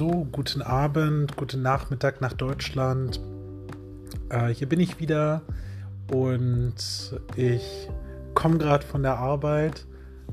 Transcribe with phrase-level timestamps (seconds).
[0.00, 3.20] So, guten Abend, guten Nachmittag nach Deutschland.
[4.30, 5.42] Äh, hier bin ich wieder
[6.10, 6.74] und
[7.36, 7.90] ich
[8.32, 9.84] komme gerade von der Arbeit.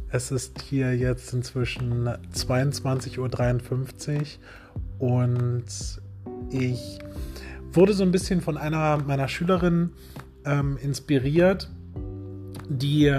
[0.10, 4.38] Es ist hier jetzt inzwischen 22.53
[5.00, 5.66] Uhr und
[6.50, 7.00] ich
[7.74, 9.92] wurde so ein bisschen von einer meiner Schülerinnen
[10.46, 11.70] ähm, inspiriert,
[12.70, 13.14] die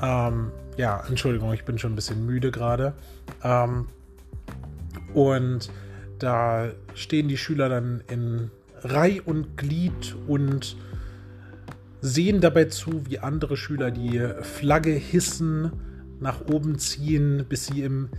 [0.02, 2.94] Ähm, ja, Entschuldigung, ich bin schon ein bisschen müde gerade.
[3.44, 3.88] Ähm,
[5.14, 5.70] und
[6.20, 8.52] da stehen die Schüler dann in
[8.82, 10.78] Reih und Glied und
[12.02, 15.72] sehen dabei zu, wie andere Schüler die Flagge hissen,
[16.20, 18.10] nach oben ziehen, bis sie im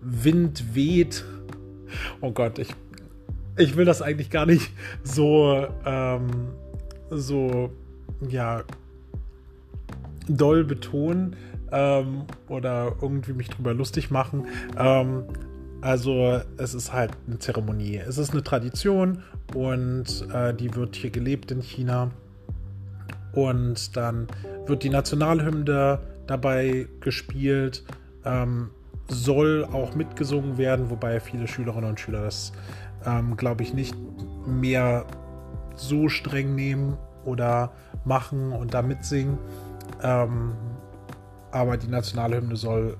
[0.00, 1.24] Wind weht.
[2.20, 2.74] Oh Gott, ich,
[3.56, 4.70] ich will das eigentlich gar nicht
[5.02, 6.28] so, ähm,
[7.10, 7.70] so,
[8.28, 8.64] ja,
[10.28, 11.36] doll betonen
[11.72, 14.46] ähm, oder irgendwie mich drüber lustig machen.
[14.78, 15.24] Ähm,
[15.80, 17.96] also es ist halt eine Zeremonie.
[17.96, 19.22] Es ist eine Tradition
[19.54, 22.10] und äh, die wird hier gelebt in China.
[23.32, 24.26] Und dann
[24.66, 27.84] wird die Nationalhymne dabei gespielt,
[28.24, 28.70] ähm,
[29.08, 32.52] soll auch mitgesungen werden, wobei viele Schülerinnen und Schüler das,
[33.04, 33.94] ähm, glaube ich, nicht
[34.46, 35.06] mehr
[35.74, 37.72] so streng nehmen oder
[38.04, 39.38] machen und da mitsingen.
[40.02, 40.54] Ähm,
[41.50, 42.96] aber die Nationalhymne soll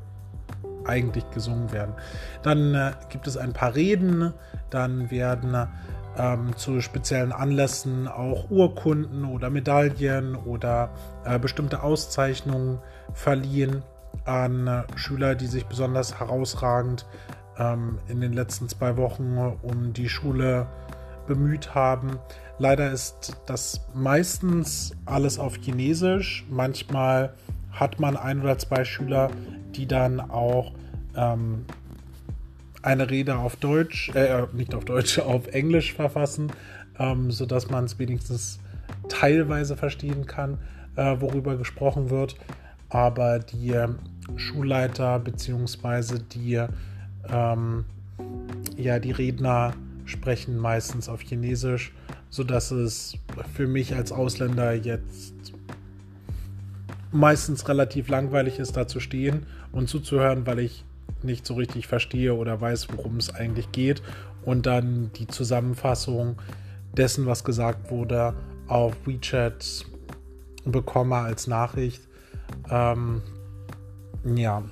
[0.85, 1.95] eigentlich gesungen werden.
[2.43, 4.33] Dann äh, gibt es ein paar Reden,
[4.71, 5.69] dann werden
[6.17, 10.91] ähm, zu speziellen Anlässen auch Urkunden oder Medaillen oder
[11.25, 12.79] äh, bestimmte Auszeichnungen
[13.13, 13.83] verliehen
[14.25, 17.07] an äh, Schüler, die sich besonders herausragend
[17.59, 20.67] ähm, in den letzten zwei Wochen um die Schule
[21.27, 22.19] bemüht haben.
[22.61, 26.45] Leider ist das meistens alles auf Chinesisch.
[26.51, 27.33] Manchmal
[27.73, 29.31] hat man ein oder zwei Schüler,
[29.75, 30.73] die dann auch
[31.17, 31.65] ähm,
[32.83, 36.53] eine Rede auf Deutsch, äh, nicht auf Deutsch, auf Englisch verfassen,
[36.99, 38.61] ähm, sodass man es wenigstens
[39.09, 40.59] teilweise verstehen kann,
[40.97, 42.37] äh, worüber gesprochen wird.
[42.91, 43.89] Aber die äh,
[44.37, 46.19] Schulleiter bzw.
[46.31, 46.63] die,
[47.27, 47.87] ähm,
[48.77, 49.73] ja, die Redner
[50.05, 51.93] sprechen meistens auf Chinesisch,
[52.31, 53.15] sodass es
[53.55, 55.35] für mich als Ausländer jetzt
[57.13, 60.85] meistens relativ langweilig ist, da zu stehen und zuzuhören, weil ich
[61.23, 64.03] nicht so richtig verstehe oder weiß, worum es eigentlich geht.
[64.45, 66.41] Und dann die Zusammenfassung
[66.97, 68.35] dessen, was gesagt wurde,
[68.69, 69.85] auf WeChat
[70.65, 72.03] bekomme als Nachricht.
[72.71, 73.23] Ähm,
[74.25, 74.63] ja.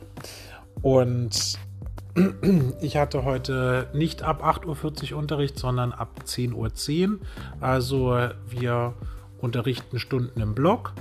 [0.81, 1.59] Und
[2.81, 6.55] ich hatte heute nicht ab 8.40 Uhr Unterricht, sondern ab 10.10
[7.11, 7.19] Uhr.
[7.61, 8.95] Also wir
[9.41, 10.93] unterrichten Stunden im Block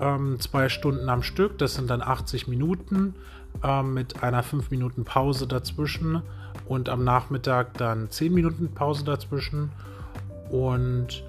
[0.00, 1.58] ähm, zwei Stunden am Stück.
[1.58, 3.14] Das sind dann 80 Minuten
[3.62, 6.22] ähm, mit einer 5 Minuten Pause dazwischen
[6.66, 9.70] und am Nachmittag dann 10 Minuten Pause dazwischen.
[10.50, 11.24] und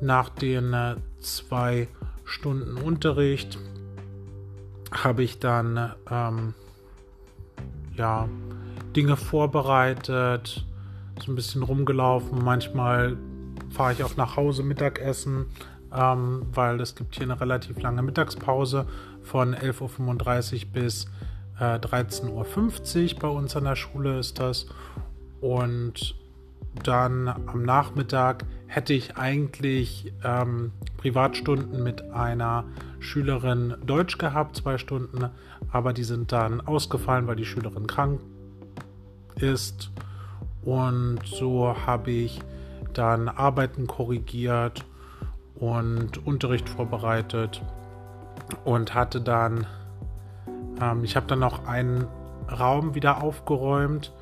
[0.00, 1.88] nach den äh, zwei
[2.24, 3.58] Stunden Unterricht
[4.92, 6.54] habe ich dann ähm,
[7.98, 8.28] ja
[8.96, 10.64] Dinge vorbereitet,
[11.20, 12.42] so ein bisschen rumgelaufen.
[12.42, 13.16] Manchmal
[13.70, 15.46] fahre ich auch nach Hause Mittagessen,
[15.94, 18.86] ähm, weil es gibt hier eine relativ lange Mittagspause
[19.22, 21.04] von 11.35 Uhr bis
[21.58, 23.20] äh, 13.50 Uhr.
[23.20, 24.66] Bei uns an der Schule ist das.
[25.40, 26.14] Und
[26.84, 32.64] dann am Nachmittag hätte ich eigentlich ähm, Privatstunden mit einer
[33.00, 35.30] Schülerin Deutsch gehabt, zwei Stunden,
[35.70, 38.20] aber die sind dann ausgefallen, weil die Schülerin krank
[39.36, 39.90] ist.
[40.62, 42.40] Und so habe ich
[42.92, 44.84] dann Arbeiten korrigiert
[45.54, 47.62] und Unterricht vorbereitet
[48.64, 49.66] und hatte dann,
[50.80, 52.06] ähm, ich habe dann noch einen
[52.50, 54.12] Raum wieder aufgeräumt.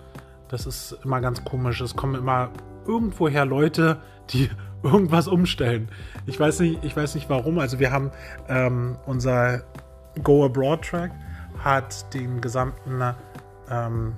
[0.49, 1.81] Das ist immer ganz komisch.
[1.81, 2.51] Es kommen immer
[2.87, 3.99] irgendwoher Leute,
[4.31, 4.51] die
[4.83, 5.89] irgendwas umstellen.
[6.27, 7.59] Ich weiß nicht, ich weiß nicht warum.
[7.59, 8.11] Also wir haben
[8.49, 9.63] ähm, unser
[10.23, 11.11] Go Abroad Track
[11.59, 13.15] hat den gesamten
[13.71, 14.13] ähm,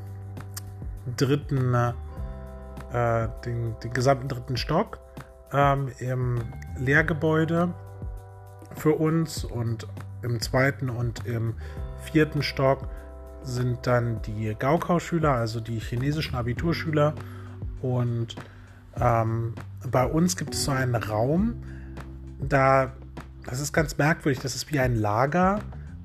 [1.16, 4.98] dritten, äh, den, den gesamten dritten Stock
[5.52, 6.40] ähm, im
[6.78, 7.72] Lehrgebäude
[8.76, 9.86] für uns und
[10.22, 11.54] im zweiten und im
[12.00, 12.88] vierten Stock
[13.42, 17.14] sind dann die Gaokao-Schüler, also die chinesischen Abiturschüler.
[17.80, 18.34] Und
[19.00, 19.54] ähm,
[19.90, 21.62] bei uns gibt es so einen Raum,
[22.40, 22.92] da,
[23.44, 25.60] das ist ganz merkwürdig, das ist wie ein Lager.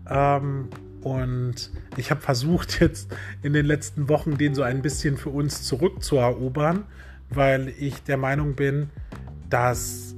[0.09, 0.69] Ähm,
[1.01, 5.63] und ich habe versucht, jetzt in den letzten Wochen den so ein bisschen für uns
[5.63, 6.85] zurückzuerobern,
[7.29, 8.89] weil ich der Meinung bin,
[9.49, 10.15] dass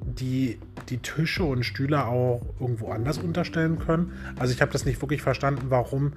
[0.00, 4.12] die, die Tische und Stühle auch irgendwo anders unterstellen können.
[4.38, 6.12] Also ich habe das nicht wirklich verstanden, warum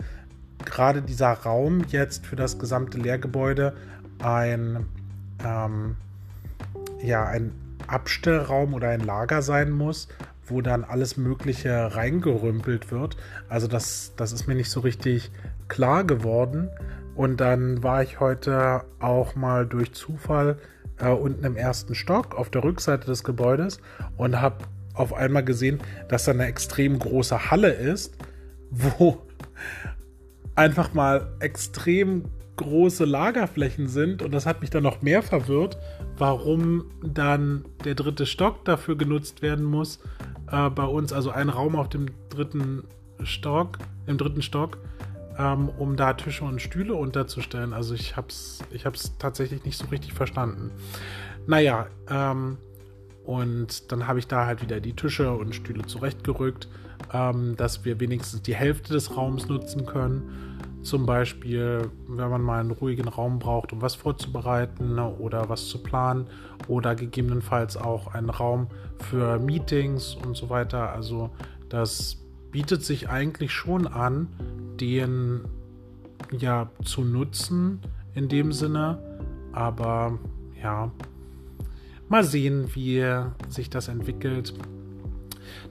[0.65, 3.75] gerade dieser Raum jetzt für das gesamte Lehrgebäude
[4.19, 4.85] ein,
[5.45, 5.95] ähm,
[7.01, 7.51] ja, ein
[7.87, 10.07] Abstellraum oder ein Lager sein muss,
[10.45, 13.17] wo dann alles Mögliche reingerümpelt wird.
[13.49, 15.31] Also das, das ist mir nicht so richtig
[15.67, 16.69] klar geworden.
[17.15, 20.57] Und dann war ich heute auch mal durch Zufall
[20.99, 23.79] äh, unten im ersten Stock auf der Rückseite des Gebäudes
[24.17, 25.79] und habe auf einmal gesehen,
[26.09, 28.15] dass da eine extrem große Halle ist,
[28.69, 29.21] wo
[30.55, 32.25] einfach mal extrem
[32.57, 35.77] große Lagerflächen sind und das hat mich dann noch mehr verwirrt,
[36.17, 39.99] warum dann der dritte Stock dafür genutzt werden muss
[40.51, 42.83] äh, bei uns, also ein Raum auf dem dritten
[43.23, 44.77] Stock, im dritten Stock,
[45.37, 47.73] ähm, um da Tische und Stühle unterzustellen.
[47.73, 50.71] Also ich habe es ich hab's tatsächlich nicht so richtig verstanden.
[51.47, 52.57] Naja, ähm,
[53.23, 56.67] und dann habe ich da halt wieder die Tische und Stühle zurechtgerückt,
[57.13, 60.50] ähm, dass wir wenigstens die Hälfte des Raums nutzen können.
[60.83, 65.83] Zum Beispiel, wenn man mal einen ruhigen Raum braucht, um was vorzubereiten oder was zu
[65.83, 66.25] planen
[66.67, 68.67] oder gegebenenfalls auch einen Raum
[68.97, 70.91] für Meetings und so weiter.
[70.91, 71.29] Also
[71.69, 72.17] das
[72.51, 74.27] bietet sich eigentlich schon an,
[74.79, 75.41] den
[76.31, 77.79] ja zu nutzen
[78.15, 78.97] in dem Sinne.
[79.53, 80.17] Aber
[80.61, 80.91] ja,
[82.09, 83.05] mal sehen, wie
[83.49, 84.53] sich das entwickelt.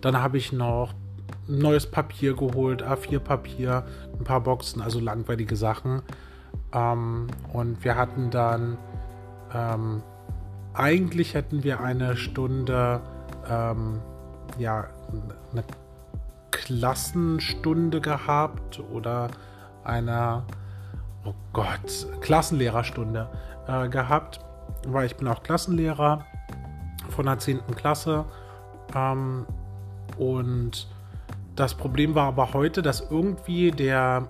[0.00, 0.94] Dann habe ich noch
[1.50, 3.84] neues Papier geholt, A4-Papier,
[4.18, 6.02] ein paar Boxen, also langweilige Sachen.
[6.72, 8.78] Ähm, und wir hatten dann,
[9.54, 10.02] ähm,
[10.74, 13.00] eigentlich hätten wir eine Stunde,
[13.48, 14.00] ähm,
[14.58, 14.86] ja,
[15.52, 15.64] eine
[16.50, 19.28] Klassenstunde gehabt oder
[19.84, 20.44] eine,
[21.24, 23.28] oh Gott, Klassenlehrerstunde
[23.66, 24.40] äh, gehabt,
[24.86, 26.24] weil ich bin auch Klassenlehrer
[27.10, 27.60] von der 10.
[27.74, 28.24] Klasse.
[28.94, 29.46] Ähm,
[30.18, 30.88] und
[31.56, 34.26] das Problem war aber heute, dass irgendwie der,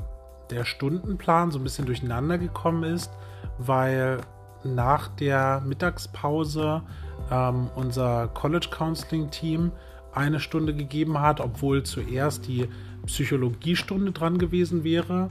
[0.51, 3.11] der Stundenplan so ein bisschen durcheinander gekommen ist,
[3.59, 4.21] weil
[4.65, 6.83] nach der Mittagspause
[7.31, 9.73] ähm, unser College Counseling Team
[10.13, 12.69] eine Stunde gegeben hat, obwohl zuerst die
[13.07, 15.31] Psychologiestunde dran gewesen wäre.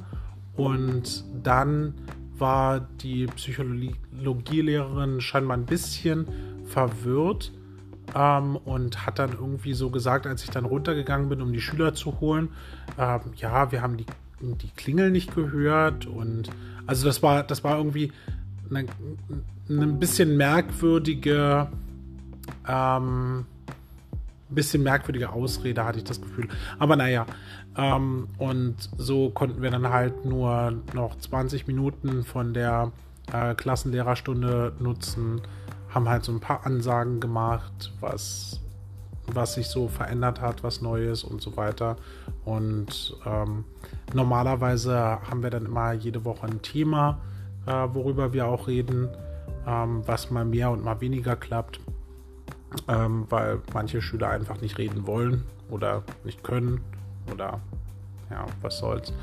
[0.55, 1.93] Und dann
[2.37, 6.27] war die Psychologielehrerin scheinbar ein bisschen
[6.65, 7.51] verwirrt
[8.15, 11.93] ähm, und hat dann irgendwie so gesagt, als ich dann runtergegangen bin, um die Schüler
[11.93, 12.49] zu holen,
[12.97, 14.05] ähm, ja, wir haben die,
[14.41, 16.49] die Klingel nicht gehört und
[16.87, 18.11] also das war, das war irgendwie
[18.69, 18.85] eine,
[19.69, 21.67] eine bisschen merkwürdige
[22.67, 23.45] ähm,
[24.49, 26.47] bisschen merkwürdige Ausrede, hatte ich das Gefühl.
[26.79, 27.25] Aber naja,
[27.77, 32.91] ähm, und so konnten wir dann halt nur noch 20 Minuten von der
[33.31, 35.41] äh, Klassenlehrerstunde nutzen,
[35.89, 38.59] haben halt so ein paar Ansagen gemacht, was,
[39.27, 41.97] was sich so verändert hat, was Neues und so weiter.
[42.45, 43.65] Und ähm,
[44.13, 47.19] normalerweise haben wir dann immer jede Woche ein Thema,
[47.65, 49.09] äh, worüber wir auch reden.
[49.69, 51.79] ähm, was mal mehr und mal weniger klappt,
[52.87, 56.81] ähm, weil manche Schüler einfach nicht reden wollen oder nicht können
[57.31, 57.59] oder
[58.29, 59.13] ja, was soll's.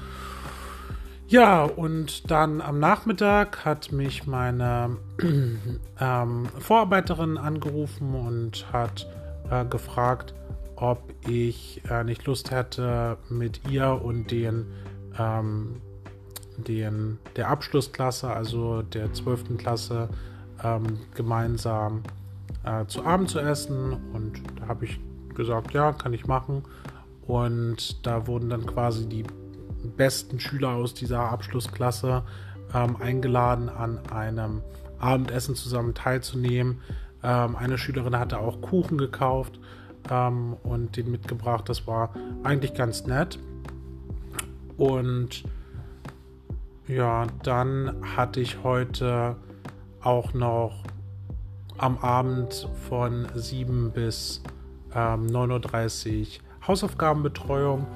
[1.29, 4.97] Ja, und dann am Nachmittag hat mich meine
[6.01, 9.09] ähm, Vorarbeiterin angerufen und hat
[9.51, 10.35] äh, gefragt,
[10.77, 14.67] ob ich äh, nicht Lust hätte, mit ihr und den,
[15.19, 15.81] ähm,
[16.59, 19.59] den der Abschlussklasse, also der 12.
[19.59, 20.09] Klasse,
[20.63, 22.05] ähm, gemeinsam
[22.65, 23.97] äh, zu Abend zu essen.
[24.13, 25.01] Und da habe ich
[25.35, 26.63] gesagt, ja, kann ich machen.
[27.27, 29.25] Und da wurden dann quasi die
[29.93, 32.23] besten Schüler aus dieser Abschlussklasse
[32.75, 34.63] ähm, eingeladen, an einem
[34.99, 36.81] Abendessen zusammen teilzunehmen.
[37.23, 39.59] Ähm, eine Schülerin hatte auch Kuchen gekauft
[40.11, 41.69] ähm, und den mitgebracht.
[41.69, 43.39] Das war eigentlich ganz nett.
[44.77, 45.45] Und
[46.87, 49.37] ja, dann hatte ich heute
[50.03, 50.85] auch noch
[51.79, 54.43] am Abend von 7 bis
[54.95, 56.27] ähm, 9.30 Uhr
[56.69, 57.87] Hausaufgabenbetreuung.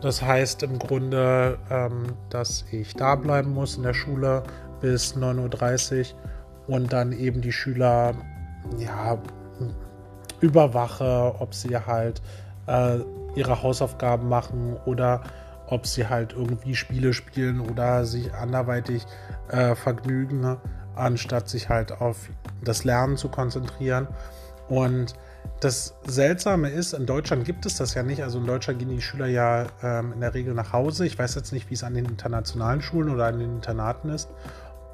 [0.00, 4.42] Das heißt im Grunde, ähm, dass ich da bleiben muss in der Schule
[4.80, 6.12] bis 9.30
[6.68, 8.14] Uhr und dann eben die Schüler
[8.78, 9.18] ja,
[10.40, 12.20] überwache, ob sie halt
[12.66, 12.98] äh,
[13.34, 15.22] ihre Hausaufgaben machen oder
[15.68, 19.04] ob sie halt irgendwie Spiele spielen oder sich anderweitig
[19.48, 20.56] äh, vergnügen,
[20.94, 22.28] anstatt sich halt auf
[22.62, 24.08] das Lernen zu konzentrieren.
[24.68, 25.14] Und
[25.60, 28.22] das Seltsame ist, in Deutschland gibt es das ja nicht.
[28.22, 31.06] Also in Deutschland gehen die Schüler ja ähm, in der Regel nach Hause.
[31.06, 34.28] Ich weiß jetzt nicht, wie es an den internationalen Schulen oder an den Internaten ist,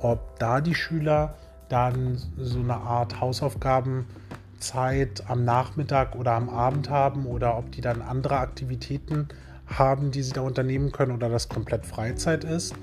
[0.01, 1.35] ob da die Schüler
[1.69, 8.03] dann so eine Art Hausaufgabenzeit am Nachmittag oder am Abend haben oder ob die dann
[8.03, 9.29] andere Aktivitäten
[9.67, 12.75] haben, die sie da unternehmen können oder das komplett Freizeit ist,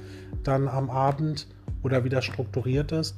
[0.44, 1.48] dann am Abend
[1.84, 3.16] oder wie das strukturiert ist.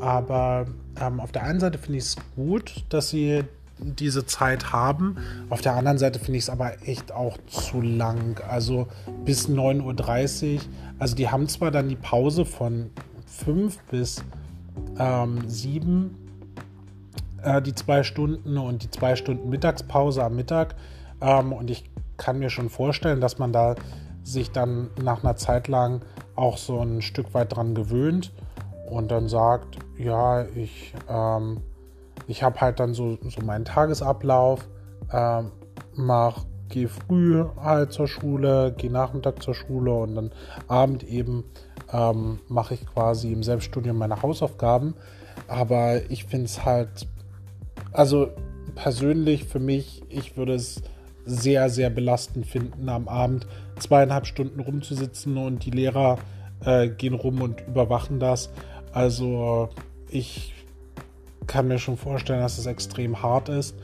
[0.00, 0.66] Aber
[1.00, 3.44] ähm, auf der einen Seite finde ich es gut, dass sie
[3.80, 5.16] diese Zeit haben.
[5.50, 8.40] Auf der anderen Seite finde ich es aber echt auch zu lang.
[8.48, 8.88] Also
[9.24, 10.60] bis 9.30 Uhr.
[10.98, 12.90] Also die haben zwar dann die Pause von
[13.26, 14.24] 5 bis
[14.98, 16.14] ähm, 7,
[17.42, 20.74] äh, die zwei Stunden und die zwei Stunden Mittagspause am Mittag.
[21.20, 23.76] Ähm, und ich kann mir schon vorstellen, dass man da
[24.22, 26.02] sich dann nach einer Zeit lang
[26.36, 28.32] auch so ein Stück weit dran gewöhnt
[28.90, 31.62] und dann sagt, ja, ich, ähm,
[32.28, 34.68] ich habe halt dann so, so meinen Tagesablauf,
[35.12, 35.50] ähm,
[35.94, 40.30] mach, gehe früh halt zur Schule, gehe Nachmittag zur Schule und dann
[40.68, 41.44] Abend eben
[41.90, 44.94] ähm, mache ich quasi im Selbststudium meine Hausaufgaben.
[45.48, 47.08] Aber ich finde es halt,
[47.92, 48.28] also
[48.74, 50.82] persönlich für mich, ich würde es
[51.24, 53.46] sehr, sehr belastend finden, am Abend
[53.78, 56.18] zweieinhalb Stunden rumzusitzen und die Lehrer
[56.64, 58.50] äh, gehen rum und überwachen das.
[58.92, 59.70] Also
[60.10, 60.54] ich
[61.48, 63.74] kann mir schon vorstellen, dass es extrem hart ist.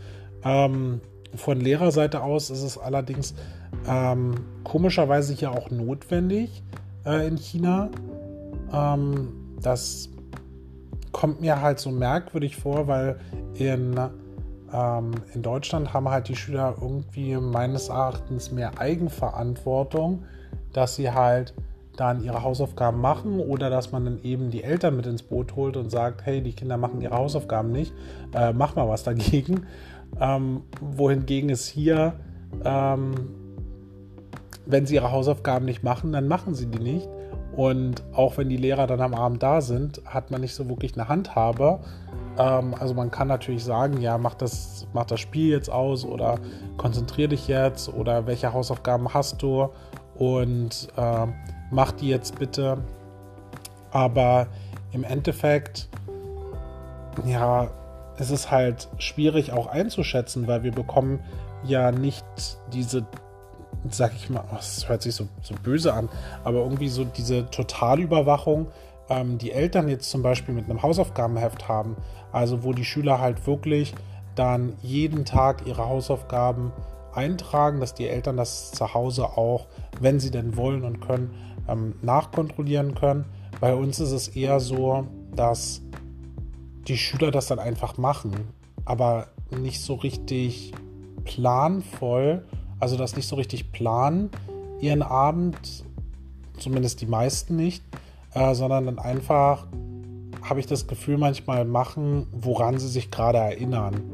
[0.44, 1.00] Ähm,
[1.34, 3.34] von Lehrerseite aus ist es allerdings
[3.88, 6.62] ähm, komischerweise hier auch notwendig
[7.04, 7.90] äh, in China.
[8.72, 10.08] Ähm, das
[11.10, 13.18] kommt mir halt so merkwürdig vor, weil
[13.54, 13.98] in
[14.72, 20.24] ähm, in Deutschland haben halt die Schüler irgendwie meines Erachtens mehr Eigenverantwortung,
[20.72, 21.54] dass sie halt
[21.96, 25.76] dann ihre Hausaufgaben machen oder dass man dann eben die Eltern mit ins Boot holt
[25.76, 27.92] und sagt, hey, die Kinder machen ihre Hausaufgaben nicht,
[28.34, 29.66] äh, mach mal was dagegen.
[30.20, 32.14] Ähm, wohingegen es hier,
[32.64, 33.14] ähm,
[34.66, 37.08] wenn sie ihre Hausaufgaben nicht machen, dann machen sie die nicht.
[37.56, 40.94] Und auch wenn die Lehrer dann am Abend da sind, hat man nicht so wirklich
[40.94, 41.80] eine Handhabe,
[42.38, 46.38] ähm, also man kann natürlich sagen, ja, mach das, mach das Spiel jetzt aus oder
[46.76, 49.68] konzentrier dich jetzt oder welche Hausaufgaben hast du
[50.16, 51.26] und äh,
[51.70, 52.78] mach die jetzt bitte.
[53.90, 54.46] Aber
[54.92, 55.88] im Endeffekt,
[57.24, 57.70] ja,
[58.16, 61.20] es ist halt schwierig auch einzuschätzen, weil wir bekommen
[61.64, 62.24] ja nicht
[62.72, 63.06] diese,
[63.90, 66.08] sag ich mal, oh, das hört sich so, so böse an,
[66.44, 68.68] aber irgendwie so diese Totalüberwachung,
[69.08, 71.96] ähm, die Eltern jetzt zum Beispiel mit einem Hausaufgabenheft haben,
[72.32, 73.94] also wo die Schüler halt wirklich
[74.34, 76.72] dann jeden Tag ihre Hausaufgaben
[77.16, 79.66] eintragen, dass die Eltern das zu Hause auch,
[80.00, 81.34] wenn sie denn wollen und können,
[81.68, 83.24] ähm, nachkontrollieren können.
[83.60, 85.82] Bei uns ist es eher so, dass
[86.88, 88.32] die Schüler das dann einfach machen,
[88.84, 90.72] aber nicht so richtig
[91.24, 92.44] planvoll,
[92.80, 94.30] also das nicht so richtig planen,
[94.80, 95.84] ihren Abend,
[96.58, 97.82] zumindest die meisten nicht,
[98.34, 99.66] äh, sondern dann einfach,
[100.42, 104.13] habe ich das Gefühl, manchmal machen, woran sie sich gerade erinnern.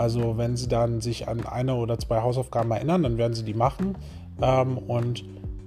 [0.00, 3.52] Also wenn sie dann sich an eine oder zwei Hausaufgaben erinnern, dann werden sie die
[3.52, 3.98] machen.
[4.40, 5.26] Ähm, und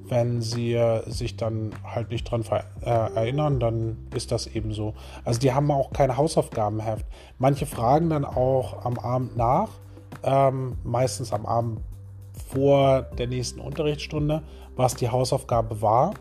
[0.10, 0.76] wenn sie
[1.06, 2.44] sich dann halt nicht dran
[2.82, 4.96] äh, erinnern, dann ist das eben so.
[5.24, 7.06] Also die haben auch kein Hausaufgabenheft.
[7.38, 9.70] Manche fragen dann auch am Abend nach,
[10.24, 11.82] ähm, meistens am Abend
[12.50, 14.42] vor der nächsten Unterrichtsstunde,
[14.76, 16.16] was die Hausaufgabe war.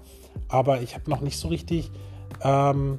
[0.48, 1.90] Aber ich habe noch nicht so richtig
[2.42, 2.98] ähm,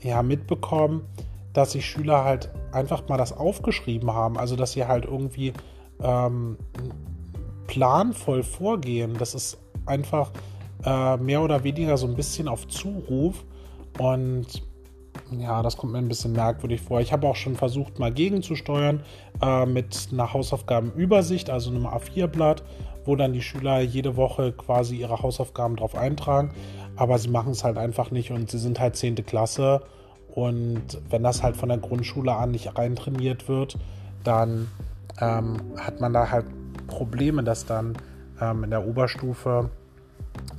[0.00, 1.06] ja, mitbekommen,
[1.52, 4.38] dass sich Schüler halt einfach mal das aufgeschrieben haben.
[4.38, 5.52] Also dass sie halt irgendwie
[6.02, 6.56] ähm,
[7.66, 9.14] planvoll vorgehen.
[9.18, 10.30] Das ist einfach
[10.84, 13.44] äh, mehr oder weniger so ein bisschen auf Zuruf.
[13.98, 14.62] Und
[15.38, 17.00] ja, das kommt mir ein bisschen merkwürdig vor.
[17.00, 19.02] Ich habe auch schon versucht, mal gegenzusteuern
[19.42, 22.62] äh, mit einer Hausaufgabenübersicht, also einem A4-Blatt,
[23.04, 26.52] wo dann die Schüler jede Woche quasi ihre Hausaufgaben drauf eintragen.
[26.96, 29.16] Aber sie machen es halt einfach nicht und sie sind halt 10.
[29.26, 29.82] Klasse.
[30.36, 33.78] Und wenn das halt von der Grundschule an nicht reintrainiert wird,
[34.22, 34.68] dann
[35.18, 36.44] ähm, hat man da halt
[36.88, 37.96] Probleme, das dann
[38.38, 39.70] ähm, in der Oberstufe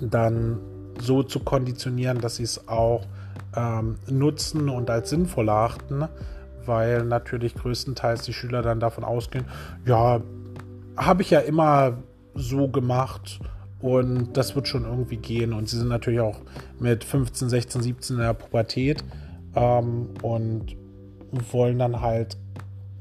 [0.02, 0.58] dann
[1.00, 3.06] so zu konditionieren, dass sie es auch
[3.56, 6.08] ähm, nutzen und als sinnvoll achten,
[6.66, 9.46] weil natürlich größtenteils die Schüler dann davon ausgehen,
[9.86, 10.22] ja,
[10.96, 12.00] habe ich ja immer
[12.34, 13.40] so gemacht
[13.80, 15.54] und das wird schon irgendwie gehen.
[15.54, 16.40] Und sie sind natürlich auch
[16.80, 19.04] mit 15, 16, 17 in der Pubertät
[19.58, 20.78] ähm, und
[21.52, 22.38] wollen dann halt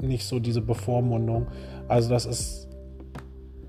[0.01, 1.47] nicht so diese Bevormundung.
[1.89, 2.69] Also das ist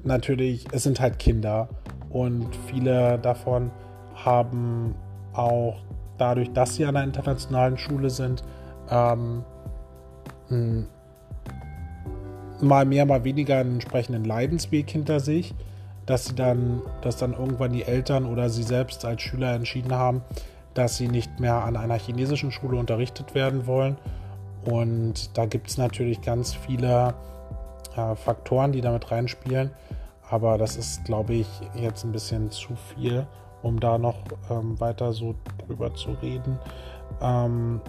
[0.04, 1.70] natürlich, es sind halt Kinder
[2.10, 3.72] und viele davon
[4.16, 4.96] haben
[5.34, 5.76] auch
[6.18, 8.44] dadurch, dass sie an einer internationalen Schule sind,
[8.90, 9.44] ähm,
[12.62, 15.54] mal mehr, mal weniger einen entsprechenden Leidensweg hinter sich,
[16.06, 20.22] dass sie dann, dass dann irgendwann die Eltern oder sie selbst als Schüler entschieden haben,
[20.78, 23.98] dass sie nicht mehr an einer chinesischen Schule unterrichtet werden wollen.
[24.66, 27.16] Und da gibt es natürlich ganz viele
[27.96, 29.72] äh, Faktoren, die damit reinspielen.
[30.30, 33.26] Aber das ist, glaube ich, jetzt ein bisschen zu viel,
[33.62, 34.18] um da noch
[34.50, 36.60] ähm, weiter so drüber zu reden.
[37.22, 37.82] Ähm,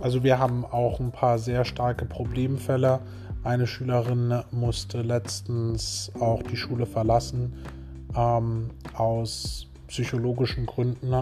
[0.00, 3.00] also wir haben auch ein paar sehr starke Problemfälle.
[3.44, 7.52] Eine Schülerin musste letztens auch die Schule verlassen
[8.16, 11.14] ähm, aus psychologischen Gründen.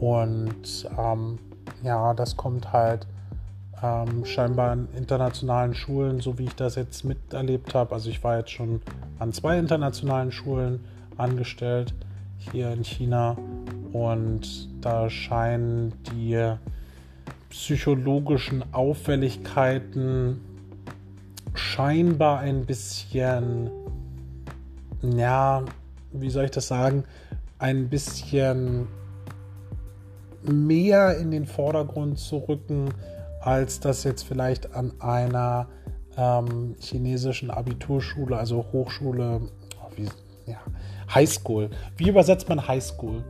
[0.00, 1.38] Und ähm,
[1.82, 3.06] ja, das kommt halt
[3.82, 7.94] ähm, scheinbar an internationalen Schulen, so wie ich das jetzt miterlebt habe.
[7.94, 8.80] Also ich war jetzt schon
[9.18, 10.84] an zwei internationalen Schulen
[11.16, 11.94] angestellt
[12.52, 13.36] hier in China
[13.92, 16.54] und da scheinen die
[17.50, 20.40] psychologischen Auffälligkeiten
[21.54, 23.70] scheinbar ein bisschen,
[25.02, 25.64] ja,
[26.12, 27.04] wie soll ich das sagen,
[27.58, 28.86] ein bisschen
[30.48, 32.92] mehr in den Vordergrund zu rücken,
[33.40, 35.68] als das jetzt vielleicht an einer
[36.16, 39.40] ähm, chinesischen Abiturschule, also Hochschule,
[39.80, 40.08] oh, wie,
[40.50, 40.58] ja,
[41.14, 41.70] Highschool.
[41.96, 43.22] Wie übersetzt man Highschool?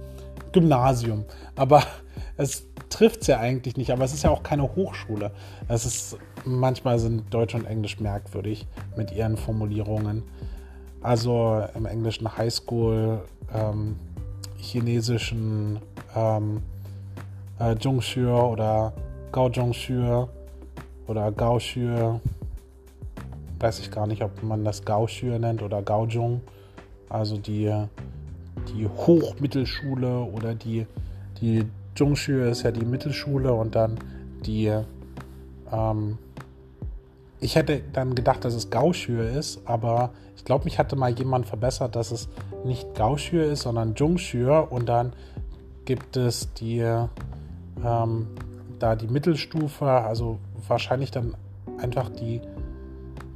[0.52, 1.24] Gymnasium.
[1.56, 1.82] Aber
[2.36, 5.30] es trifft es ja eigentlich nicht, aber es ist ja auch keine Hochschule.
[5.68, 10.22] Es ist, manchmal sind Deutsch und Englisch merkwürdig mit ihren Formulierungen.
[11.00, 13.22] Also im englischen Highschool,
[13.54, 13.96] ähm,
[14.56, 15.78] chinesischen
[16.16, 16.62] ähm,
[17.58, 18.92] äh, Zhongshu oder
[19.32, 20.28] Gaozhongshu
[21.06, 22.20] oder Gaoxue.
[23.58, 26.40] Weiß ich gar nicht, ob man das Gaoxue nennt oder Gaozhong.
[27.08, 27.72] Also die,
[28.68, 30.86] die Hochmittelschule oder die,
[31.40, 33.98] die Zhongshu ist ja die Mittelschule und dann
[34.46, 34.72] die,
[35.72, 36.18] ähm,
[37.40, 41.46] ich hätte dann gedacht, dass es Gaoxue ist, aber ich glaube, mich hatte mal jemand
[41.46, 42.28] verbessert, dass es
[42.64, 45.12] nicht Gaoxue ist, sondern Zhongshu und dann
[45.84, 46.84] gibt es die
[47.84, 48.28] ähm,
[48.78, 51.36] da die Mittelstufe, also wahrscheinlich dann
[51.78, 52.40] einfach die,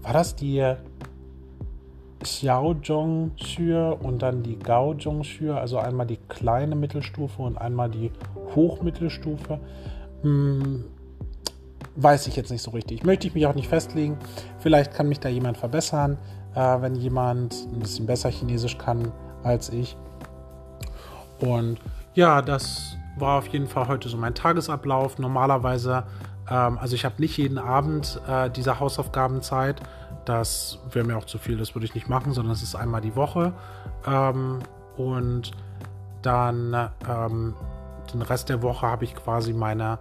[0.03, 0.75] war das die
[2.23, 8.11] Xiaozhong-Schür und dann die Gaozhong-Schür, also einmal die kleine Mittelstufe und einmal die
[8.55, 9.59] Hochmittelstufe.
[10.23, 10.85] Hm,
[11.97, 13.05] weiß ich jetzt nicht so richtig.
[13.05, 14.19] Möchte ich mich auch nicht festlegen.
[14.59, 16.17] Vielleicht kann mich da jemand verbessern,
[16.55, 19.97] äh, wenn jemand ein bisschen besser Chinesisch kann als ich.
[21.41, 21.79] Und
[22.15, 25.19] ja, das war auf jeden Fall heute so mein Tagesablauf.
[25.19, 26.05] Normalerweise,
[26.49, 29.81] ähm, also ich habe nicht jeden Abend äh, diese Hausaufgabenzeit.
[30.25, 33.01] Das wäre mir auch zu viel, das würde ich nicht machen, sondern es ist einmal
[33.01, 33.53] die Woche.
[34.07, 34.61] Ähm,
[34.97, 35.53] und
[36.23, 37.55] dann ähm,
[38.13, 39.99] den Rest der Woche habe ich quasi meine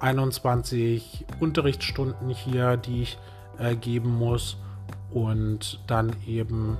[0.00, 3.18] 21 Unterrichtsstunden hier, die ich
[3.58, 4.56] äh, geben muss.
[5.10, 6.78] Und dann eben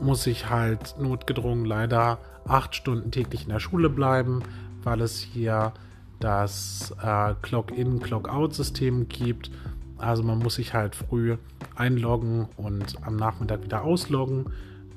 [0.00, 4.42] muss ich halt notgedrungen leider acht Stunden täglich in der Schule bleiben
[4.84, 5.72] weil es hier
[6.20, 9.50] das äh, Clock-in, Clock-out-System gibt.
[9.98, 11.36] Also man muss sich halt früh
[11.74, 14.46] einloggen und am Nachmittag wieder ausloggen.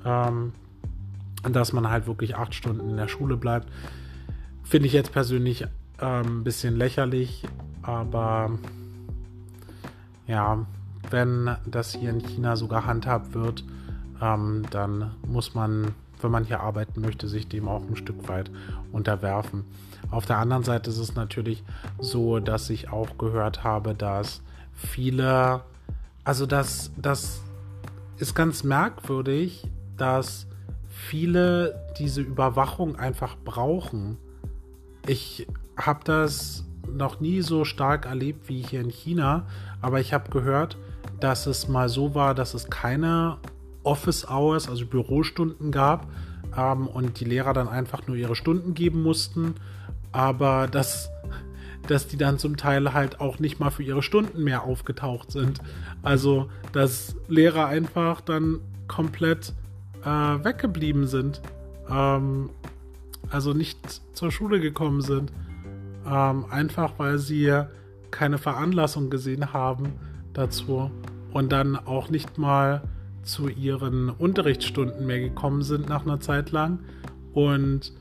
[0.04, 0.54] Ähm,
[1.52, 3.70] dass man halt wirklich acht Stunden in der Schule bleibt.
[4.64, 5.66] Finde ich jetzt persönlich
[6.00, 7.44] ähm, ein bisschen lächerlich,
[7.82, 8.52] aber
[10.28, 10.66] ja,
[11.12, 13.64] wenn das hier in China so gehandhabt wird,
[14.22, 18.52] ähm, dann muss man, wenn man hier arbeiten möchte, sich dem auch ein Stück weit
[18.92, 19.66] unterwerfen.
[20.12, 21.64] Auf der anderen Seite ist es natürlich
[22.00, 24.42] so, dass ich auch gehört habe, dass
[24.74, 25.62] viele,
[26.24, 27.42] also das, das
[28.18, 30.48] ist ganz merkwürdig, dass
[30.88, 34.18] viele diese Überwachung einfach brauchen.
[35.08, 35.48] Ich
[35.78, 39.46] habe das noch nie so stark erlebt wie hier in China,
[39.82, 40.78] aber ich habe gehört,
[41.20, 43.38] dass es mal so war, dass es keine
[43.86, 46.08] Office Hours, also Bürostunden gab
[46.58, 49.56] ähm, und die Lehrer dann einfach nur ihre Stunden geben mussten,
[50.12, 51.10] aber dass,
[51.88, 55.60] dass die dann zum Teil halt auch nicht mal für ihre Stunden mehr aufgetaucht sind.
[56.04, 59.54] Also, dass Lehrer einfach dann komplett
[60.04, 61.42] äh, weggeblieben sind.
[61.90, 62.50] Ähm,
[63.30, 63.80] also nicht
[64.14, 65.32] zur Schule gekommen sind.
[66.08, 67.64] Ähm, einfach weil sie
[68.12, 69.94] keine Veranlassung gesehen haben
[70.34, 70.92] dazu
[71.34, 72.84] und dann auch nicht mal
[73.26, 76.80] zu ihren Unterrichtsstunden mehr gekommen sind nach einer Zeit lang.
[77.34, 77.92] Und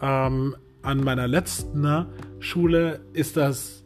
[0.00, 2.06] ähm, an meiner letzten ne,
[2.40, 3.84] Schule ist das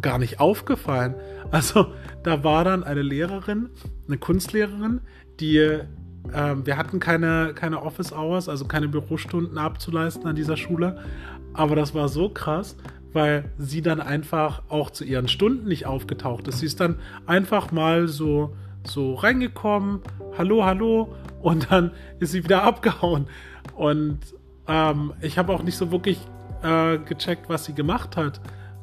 [0.00, 1.14] gar nicht aufgefallen.
[1.50, 1.86] Also
[2.22, 3.70] da war dann eine Lehrerin,
[4.06, 5.00] eine Kunstlehrerin,
[5.40, 5.80] die
[6.34, 10.98] ähm, wir hatten keine, keine Office Hours, also keine Bürostunden abzuleisten an dieser Schule.
[11.52, 12.76] Aber das war so krass,
[13.12, 16.58] weil sie dann einfach auch zu ihren Stunden nicht aufgetaucht ist.
[16.58, 18.54] Sie ist dann einfach mal so,
[18.86, 20.00] so reingekommen,
[20.38, 23.26] hallo, hallo, und dann ist sie wieder abgehauen.
[23.74, 24.20] Und
[24.68, 26.20] ähm, ich habe auch nicht so wirklich
[26.62, 28.40] äh, gecheckt, was sie gemacht hat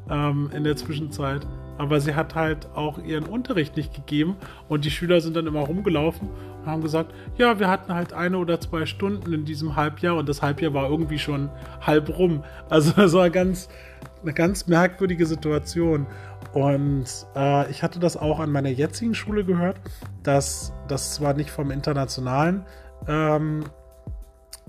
[0.10, 1.46] ähm, in der Zwischenzeit.
[1.78, 4.36] Aber sie hat halt auch ihren Unterricht nicht gegeben
[4.70, 6.30] und die Schüler sind dann immer rumgelaufen
[6.62, 10.30] und haben gesagt, ja, wir hatten halt eine oder zwei Stunden in diesem Halbjahr und
[10.30, 11.50] das Halbjahr war irgendwie schon
[11.82, 12.44] halb rum.
[12.70, 13.70] Also das war ganz,
[14.22, 16.06] eine ganz merkwürdige Situation.
[16.52, 19.78] Und äh, ich hatte das auch an meiner jetzigen Schule gehört,
[20.24, 22.66] dass das zwar nicht vom internationalen
[23.08, 23.64] ähm,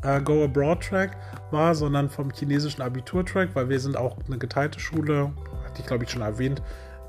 [0.03, 1.17] äh, Go Abroad Track
[1.51, 5.33] war, sondern vom chinesischen Abitur Track, weil wir sind auch eine geteilte Schule,
[5.65, 6.63] hatte ich glaube ich schon erwähnt,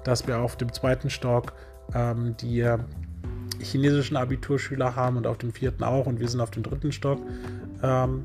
[0.03, 1.53] dass wir auf dem zweiten Stock
[1.93, 2.67] ähm, die
[3.61, 7.19] chinesischen Abiturschüler haben und auf dem vierten auch und wir sind auf dem dritten Stock.
[7.83, 8.23] Ähm,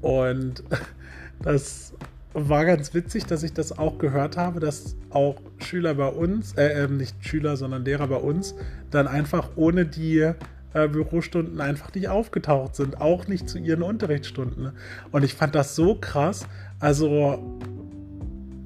[0.00, 0.62] und
[1.42, 1.94] das
[2.34, 6.84] war ganz witzig, dass ich das auch gehört habe, dass auch Schüler bei uns, äh,
[6.84, 8.54] ähm, nicht Schüler, sondern Lehrer bei uns,
[8.90, 10.32] dann einfach ohne die
[10.74, 14.72] äh, Bürostunden einfach nicht aufgetaucht sind, auch nicht zu ihren Unterrichtsstunden.
[15.10, 16.46] Und ich fand das so krass.
[16.80, 17.60] Also,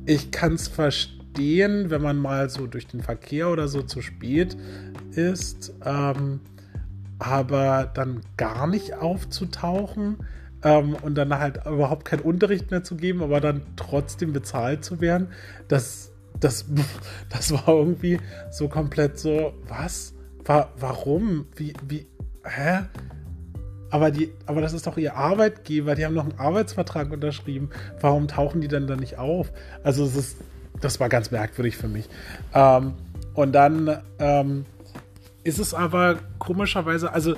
[0.07, 4.57] ich kann es verstehen, wenn man mal so durch den Verkehr oder so zu spät
[5.13, 6.41] ist, ähm,
[7.19, 10.19] aber dann gar nicht aufzutauchen
[10.63, 15.01] ähm, und dann halt überhaupt keinen Unterricht mehr zu geben, aber dann trotzdem bezahlt zu
[15.01, 15.29] werden,
[15.69, 16.67] das, das,
[17.29, 18.19] das war irgendwie
[18.51, 20.15] so komplett so, was?
[20.45, 21.47] War, warum?
[21.57, 22.07] Wie, wie,
[22.45, 22.85] hä?
[23.91, 27.71] Aber, die, aber das ist doch ihr Arbeitgeber, die haben noch einen Arbeitsvertrag unterschrieben.
[28.01, 29.53] Warum tauchen die denn da nicht auf?
[29.85, 30.37] Also es ist,
[30.81, 32.09] das war ganz merkwürdig für mich.
[32.53, 32.95] Ähm,
[33.35, 34.67] und dann ähm,
[35.45, 37.37] ist es aber komischerweise, also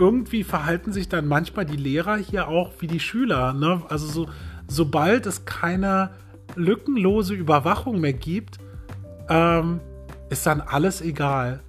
[0.00, 3.52] irgendwie verhalten sich dann manchmal die Lehrer hier auch wie die Schüler.
[3.52, 3.82] Ne?
[3.90, 4.28] Also so,
[4.66, 6.12] sobald es keine
[6.56, 8.58] lückenlose Überwachung mehr gibt,
[9.28, 9.80] ähm,
[10.30, 11.60] ist dann alles egal.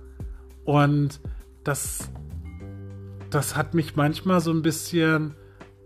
[0.64, 1.20] Und
[1.66, 2.10] das,
[3.30, 5.36] das hat mich manchmal so ein bisschen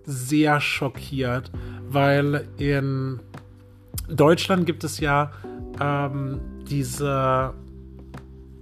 [0.04, 1.52] sehr schockiert,
[1.90, 3.20] weil in
[4.08, 5.32] Deutschland gibt es ja
[5.82, 7.56] ähm, diese,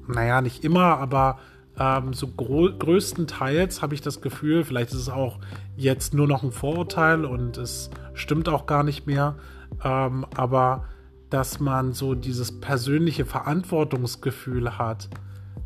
[0.08, 1.39] naja, nicht immer, aber
[1.80, 5.40] ähm, so größtenteils habe ich das Gefühl, vielleicht ist es auch
[5.76, 9.36] jetzt nur noch ein Vorurteil und es stimmt auch gar nicht mehr,
[9.84, 10.86] ähm, aber
[11.30, 15.10] dass man so dieses persönliche Verantwortungsgefühl hat,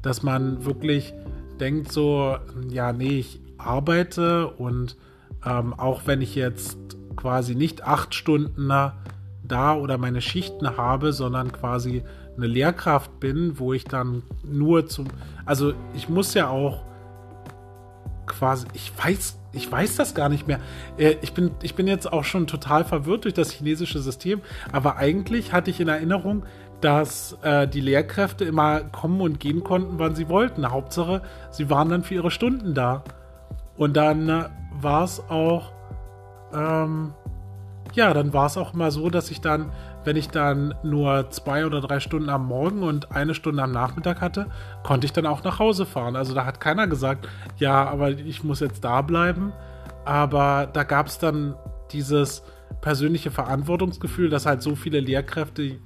[0.01, 1.13] dass man wirklich
[1.59, 2.37] denkt so,
[2.69, 4.95] ja, nee, ich arbeite und
[5.45, 6.77] ähm, auch wenn ich jetzt
[7.17, 8.69] quasi nicht acht Stunden
[9.43, 12.03] da oder meine Schichten habe, sondern quasi
[12.37, 15.07] eine Lehrkraft bin, wo ich dann nur zum,
[15.47, 16.83] also ich muss ja auch
[18.27, 20.59] quasi, ich weiß, ich weiß das gar nicht mehr.
[20.97, 24.97] Äh, ich bin, ich bin jetzt auch schon total verwirrt durch das chinesische System, aber
[24.97, 26.45] eigentlich hatte ich in Erinnerung,
[26.81, 30.69] dass äh, die Lehrkräfte immer kommen und gehen konnten, wann sie wollten.
[30.69, 33.03] Hauptsache, sie waren dann für ihre Stunden da.
[33.77, 34.43] Und dann äh,
[34.79, 35.71] war es auch,
[36.53, 37.13] ähm,
[37.93, 39.71] ja, dann war es auch immer so, dass ich dann
[40.07, 44.21] wenn ich dann nur zwei oder drei Stunden am Morgen und eine Stunde am Nachmittag
[44.21, 44.45] hatte,
[44.81, 46.15] konnte ich dann auch nach Hause fahren.
[46.15, 49.51] Also da hat keiner gesagt, ja, aber ich muss jetzt da bleiben.
[50.05, 51.55] aber da gab es dann
[51.91, 52.41] dieses
[52.79, 55.77] persönliche Verantwortungsgefühl, dass halt so viele Lehrkräfte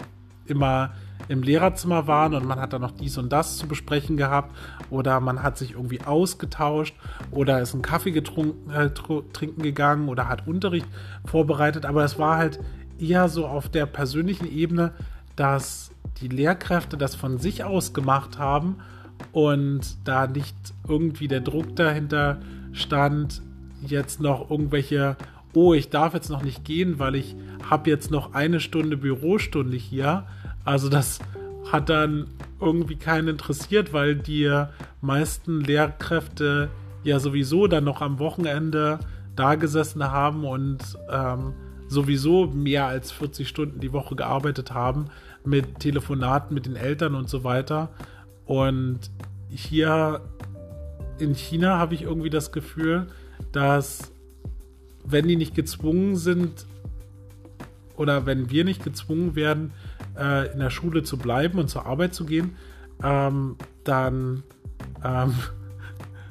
[0.46, 0.92] immer
[1.28, 4.56] im Lehrerzimmer waren und man hat dann noch dies und das zu besprechen gehabt
[4.90, 6.96] oder man hat sich irgendwie ausgetauscht
[7.32, 10.88] oder ist einen Kaffee getrunken, äh, trinken gegangen oder hat Unterricht
[11.26, 12.60] vorbereitet, aber es war halt
[13.00, 14.92] eher so auf der persönlichen Ebene,
[15.36, 18.78] dass die Lehrkräfte das von sich aus gemacht haben
[19.32, 20.56] und da nicht
[20.88, 22.40] irgendwie der Druck dahinter
[22.74, 23.42] stand,
[23.82, 25.18] jetzt noch irgendwelche,
[25.54, 27.36] oh, ich darf jetzt noch nicht gehen, weil ich
[27.70, 30.26] habe jetzt noch eine Stunde Bürostunde hier.
[30.64, 31.20] Also das
[31.72, 32.28] hat dann
[32.60, 34.66] irgendwie keinen interessiert, weil die
[35.02, 36.70] meisten Lehrkräfte
[37.04, 39.00] ja sowieso dann noch am Wochenende
[39.36, 41.54] da gesessen haben und ähm,
[41.88, 45.06] sowieso mehr als 40 Stunden die Woche gearbeitet haben
[45.44, 47.90] mit Telefonaten mit den Eltern und so weiter.
[48.46, 49.00] Und
[49.50, 50.22] hier
[51.18, 53.08] in China habe ich irgendwie das Gefühl,
[53.52, 54.12] dass
[55.04, 56.66] wenn die nicht gezwungen sind
[57.98, 59.74] oder wenn wir nicht gezwungen werden,
[60.22, 62.56] äh, in der Schule zu bleiben und zur Arbeit zu gehen,
[63.04, 64.44] ähm, dann
[65.04, 65.34] ähm,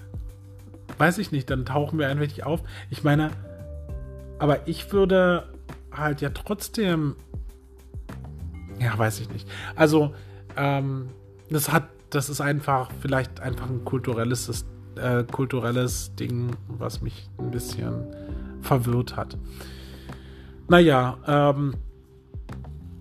[0.99, 2.63] weiß ich nicht, dann tauchen wir einfach nicht auf.
[2.91, 3.31] Ich meine,
[4.39, 5.49] aber ich würde
[5.93, 7.17] halt ja trotzdem,
[8.79, 9.49] ja, weiß ich nicht.
[9.75, 10.15] Also,
[10.57, 11.09] ähm,
[11.51, 14.65] das hat, das ist einfach vielleicht einfach ein kulturelles
[14.97, 18.05] äh, kulturelles Ding, was mich ein bisschen
[18.61, 19.37] verwirrt hat.
[20.69, 21.75] Naja, ähm,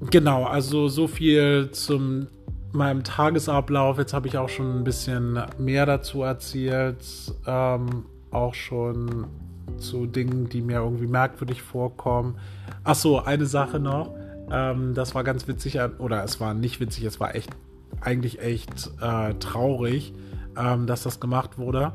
[0.10, 2.28] genau, also so viel zum
[2.72, 3.98] meinem Tagesablauf.
[3.98, 7.04] Jetzt habe ich auch schon ein bisschen mehr dazu erzählt.
[7.48, 9.26] Ähm, auch schon
[9.78, 12.36] zu Dingen, die mir irgendwie merkwürdig vorkommen.
[12.84, 14.14] Ach so, eine Sache noch.
[14.52, 17.50] Ähm, das war ganz witzig, oder es war nicht witzig, es war echt,
[18.02, 20.14] eigentlich echt äh, traurig
[20.60, 21.94] ähm, dass das gemacht wurde.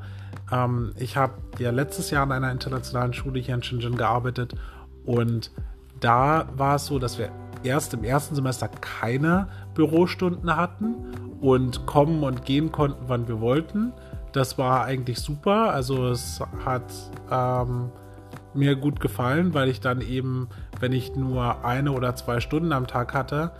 [0.50, 4.54] Ähm, ich habe ja letztes Jahr an einer internationalen Schule hier in Shenzhen gearbeitet
[5.04, 5.50] und
[6.00, 7.30] da war es so, dass wir
[7.64, 10.94] erst im ersten Semester keine Bürostunden hatten
[11.40, 13.92] und kommen und gehen konnten, wann wir wollten.
[14.32, 15.72] Das war eigentlich super.
[15.72, 16.92] Also es hat
[17.30, 17.90] ähm,
[18.54, 20.48] mir gut gefallen, weil ich dann eben,
[20.80, 23.52] wenn ich nur eine oder zwei Stunden am Tag hatte,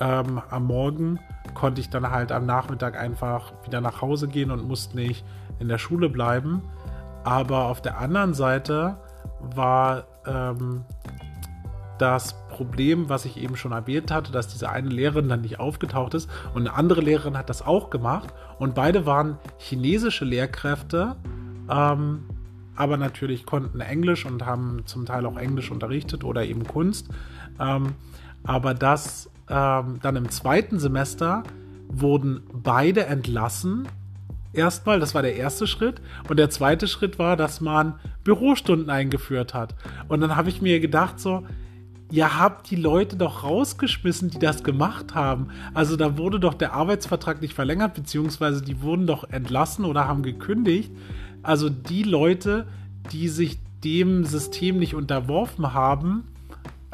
[0.00, 1.18] ähm, am Morgen
[1.54, 5.24] konnte ich dann halt am Nachmittag einfach wieder nach Hause gehen und musste nicht
[5.58, 6.62] in der Schule bleiben.
[7.24, 8.96] Aber auf der anderen Seite
[9.54, 10.84] war ähm,
[11.98, 16.14] das Problem, was ich eben schon erwähnt hatte, dass diese eine Lehrerin dann nicht aufgetaucht
[16.14, 21.16] ist und eine andere Lehrerin hat das auch gemacht und beide waren chinesische Lehrkräfte,
[21.70, 22.24] ähm,
[22.76, 27.08] aber natürlich konnten Englisch und haben zum Teil auch Englisch unterrichtet oder eben Kunst.
[27.58, 27.94] Ähm,
[28.44, 31.42] aber das ähm, dann im zweiten Semester
[31.88, 33.88] wurden beide entlassen.
[34.52, 36.00] Erstmal, das war der erste Schritt.
[36.28, 39.74] Und der zweite Schritt war, dass man Bürostunden eingeführt hat.
[40.08, 41.44] Und dann habe ich mir gedacht, so,
[42.10, 45.48] ihr habt die Leute doch rausgeschmissen, die das gemacht haben.
[45.74, 50.22] Also da wurde doch der Arbeitsvertrag nicht verlängert, beziehungsweise die wurden doch entlassen oder haben
[50.22, 50.90] gekündigt.
[51.42, 52.66] Also die Leute,
[53.12, 56.24] die sich dem System nicht unterworfen haben,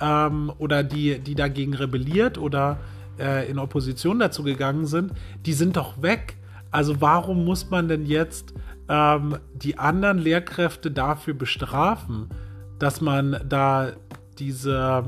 [0.03, 2.79] ähm, oder die, die dagegen rebelliert oder
[3.19, 5.13] äh, in Opposition dazu gegangen sind,
[5.47, 6.37] die sind doch weg.
[6.71, 8.55] Also warum muss man denn jetzt
[8.89, 12.29] ähm, die anderen Lehrkräfte dafür bestrafen,
[12.79, 13.93] dass man da
[14.39, 15.05] diese,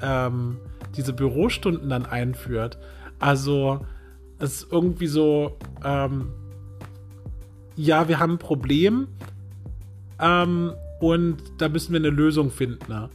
[0.00, 0.58] ähm,
[0.96, 2.78] diese Bürostunden dann einführt?
[3.18, 3.86] Also
[4.38, 6.32] es ist irgendwie so, ähm,
[7.76, 9.08] ja, wir haben ein Problem
[10.20, 12.80] ähm, und da müssen wir eine Lösung finden.
[12.88, 13.08] Ne?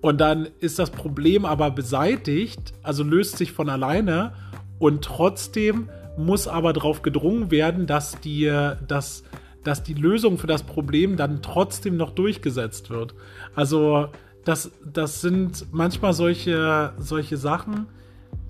[0.00, 4.34] Und dann ist das Problem aber beseitigt, also löst sich von alleine
[4.78, 8.52] und trotzdem muss aber darauf gedrungen werden, dass die,
[8.86, 9.24] dass,
[9.64, 13.14] dass die Lösung für das Problem dann trotzdem noch durchgesetzt wird.
[13.54, 14.08] Also
[14.44, 17.86] das, das sind manchmal solche, solche Sachen,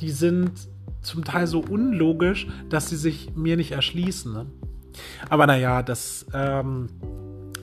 [0.01, 0.53] die sind
[1.03, 4.33] zum Teil so unlogisch, dass sie sich mir nicht erschließen.
[4.33, 4.47] Ne?
[5.29, 6.89] Aber naja, das, ähm,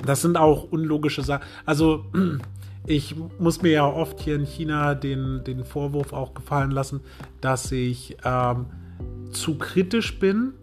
[0.06, 1.44] das sind auch unlogische Sachen.
[1.66, 2.06] Also
[2.86, 7.02] ich muss mir ja oft hier in China den, den Vorwurf auch gefallen lassen,
[7.42, 8.68] dass ich ähm,
[9.32, 10.54] zu kritisch bin.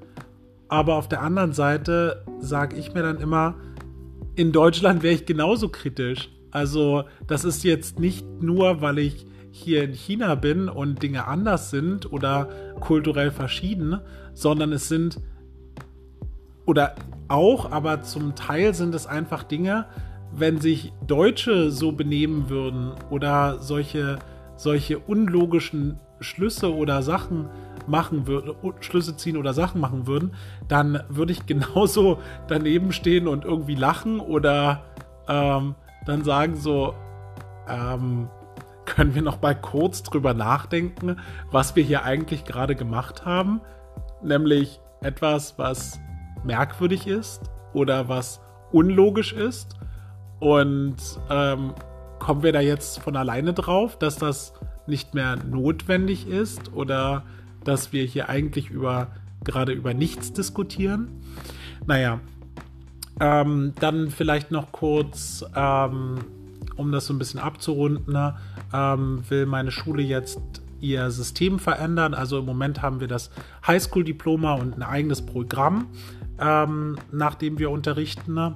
[0.69, 3.55] Aber auf der anderen Seite sage ich mir dann immer,
[4.37, 6.31] in Deutschland wäre ich genauso kritisch.
[6.51, 11.71] Also das ist jetzt nicht nur, weil ich hier in China bin und Dinge anders
[11.71, 12.49] sind oder
[12.81, 14.01] kulturell verschieden,
[14.35, 15.21] sondern es sind
[16.65, 16.95] oder
[17.29, 19.87] auch, aber zum Teil sind es einfach Dinge,
[20.33, 24.19] wenn sich Deutsche so benehmen würden oder solche,
[24.57, 27.49] solche unlogischen Schlüsse oder Sachen
[27.87, 30.33] machen würden, Schlüsse ziehen oder Sachen machen würden,
[30.69, 34.85] dann würde ich genauso daneben stehen und irgendwie lachen oder
[35.27, 35.75] ähm,
[36.09, 36.94] dann sagen so,
[37.68, 38.29] ähm,
[38.85, 41.16] können wir noch mal kurz drüber nachdenken,
[41.51, 43.61] was wir hier eigentlich gerade gemacht haben?
[44.23, 46.01] Nämlich etwas, was
[46.44, 47.42] merkwürdig ist
[47.75, 48.40] oder was
[48.73, 49.77] unlogisch ist.
[50.40, 50.97] Und
[51.31, 51.75] ähm,
[52.18, 54.55] kommen wir da jetzt von alleine drauf, dass das
[54.87, 57.25] nicht mehr notwendig ist oder
[57.64, 59.09] dass wir hier eigentlich über
[59.44, 61.23] gerade über nichts diskutieren?
[61.87, 62.21] Naja,
[63.21, 66.19] ähm, dann vielleicht noch kurz, ähm,
[66.77, 68.37] um das so ein bisschen abzurunden, ne,
[68.73, 70.41] ähm, will meine Schule jetzt
[70.81, 72.15] ihr System verändern.
[72.15, 73.31] Also im Moment haben wir das
[73.67, 75.89] Highschool-Diploma und ein eigenes Programm,
[76.41, 78.55] ähm, nach dem wir unterrichten, ne,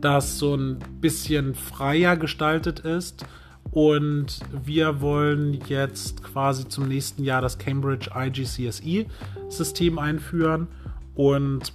[0.00, 3.24] das so ein bisschen freier gestaltet ist.
[3.70, 10.68] Und wir wollen jetzt quasi zum nächsten Jahr das Cambridge IGCSE-System einführen.
[11.14, 11.72] Und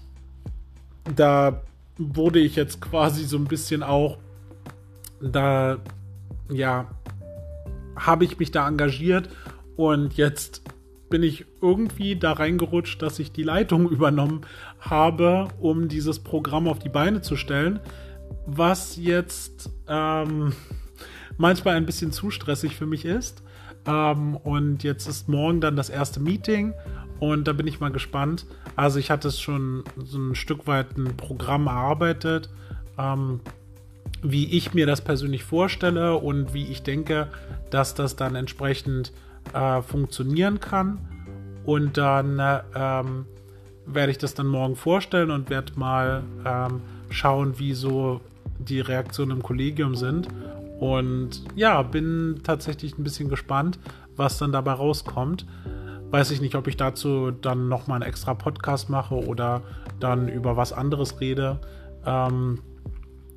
[1.15, 1.61] da
[1.97, 4.17] wurde ich jetzt quasi so ein bisschen auch,
[5.21, 5.77] da,
[6.49, 6.87] ja,
[7.95, 9.29] habe ich mich da engagiert
[9.75, 10.61] und jetzt
[11.09, 14.41] bin ich irgendwie da reingerutscht, dass ich die Leitung übernommen
[14.79, 17.79] habe, um dieses Programm auf die Beine zu stellen,
[18.45, 20.53] was jetzt ähm,
[21.37, 23.41] manchmal ein bisschen zu stressig für mich ist.
[23.85, 26.73] Ähm, und jetzt ist morgen dann das erste Meeting
[27.19, 28.45] und da bin ich mal gespannt.
[28.75, 32.49] Also ich hatte es schon so ein Stück weit ein Programm erarbeitet,
[32.97, 33.39] ähm,
[34.21, 37.27] wie ich mir das persönlich vorstelle und wie ich denke,
[37.69, 39.11] dass das dann entsprechend
[39.53, 40.99] äh, funktionieren kann.
[41.65, 43.25] Und dann äh, ähm,
[43.85, 48.21] werde ich das dann morgen vorstellen und werde mal ähm, schauen, wie so
[48.59, 50.27] die Reaktionen im Kollegium sind.
[50.79, 53.79] Und ja, bin tatsächlich ein bisschen gespannt,
[54.15, 55.45] was dann dabei rauskommt.
[56.09, 59.61] Weiß ich nicht, ob ich dazu dann nochmal einen extra Podcast mache oder
[59.99, 61.59] dann über was anderes rede.
[62.05, 62.59] Ähm,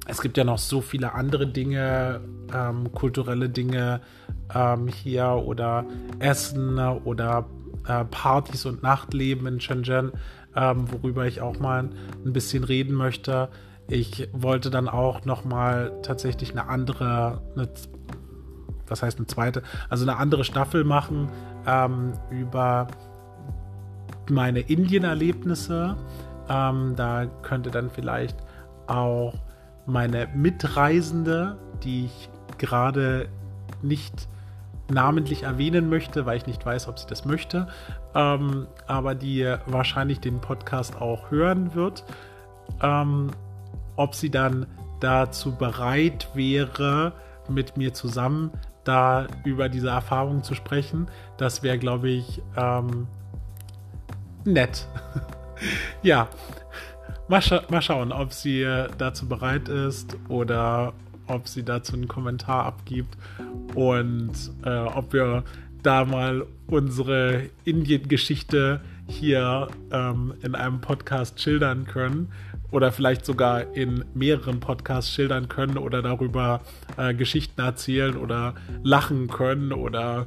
[0.07, 2.21] es gibt ja noch so viele andere Dinge,
[2.55, 4.01] ähm, kulturelle Dinge
[4.55, 5.85] ähm, hier oder
[6.21, 7.47] Essen oder
[7.87, 10.13] äh, Partys und Nachtleben in Shenzhen,
[10.55, 11.91] ähm, worüber ich auch mal
[12.25, 13.49] ein bisschen reden möchte.
[13.89, 17.69] Ich wollte dann auch noch mal tatsächlich eine andere, eine,
[18.87, 21.31] was heißt eine zweite, also eine andere Staffel machen
[21.67, 22.87] ähm, über
[24.29, 25.97] meine Indien-Erlebnisse.
[26.49, 28.37] Ähm, da könnte dann vielleicht
[28.87, 29.35] auch
[29.87, 33.29] meine Mitreisende, die ich gerade
[33.83, 34.29] nicht
[34.91, 37.69] namentlich erwähnen möchte, weil ich nicht weiß, ob sie das möchte,
[38.15, 42.05] ähm, aber die wahrscheinlich den Podcast auch hören wird,
[42.83, 43.31] ähm,
[43.97, 44.67] ob sie dann
[44.99, 47.13] dazu bereit wäre,
[47.49, 48.51] mit mir zusammen
[48.85, 51.09] da über diese Erfahrung zu sprechen.
[51.37, 53.07] Das wäre, glaube ich, ähm,
[54.45, 54.87] nett.
[56.03, 56.29] ja,
[57.29, 58.67] mal, scha mal, schauen, ob sie
[58.99, 60.93] dazu bereit ist oder
[61.27, 63.17] ob sie dazu einen Kommentar abgibt
[63.75, 64.33] und
[64.65, 65.45] äh, ob wir
[65.83, 72.31] da mal unsere Indien-Geschichte hier ähm, in einem Podcast schildern können
[72.71, 76.61] oder vielleicht sogar in mehreren Podcasts schildern können oder darüber
[76.97, 80.27] äh, Geschichten erzählen oder lachen können oder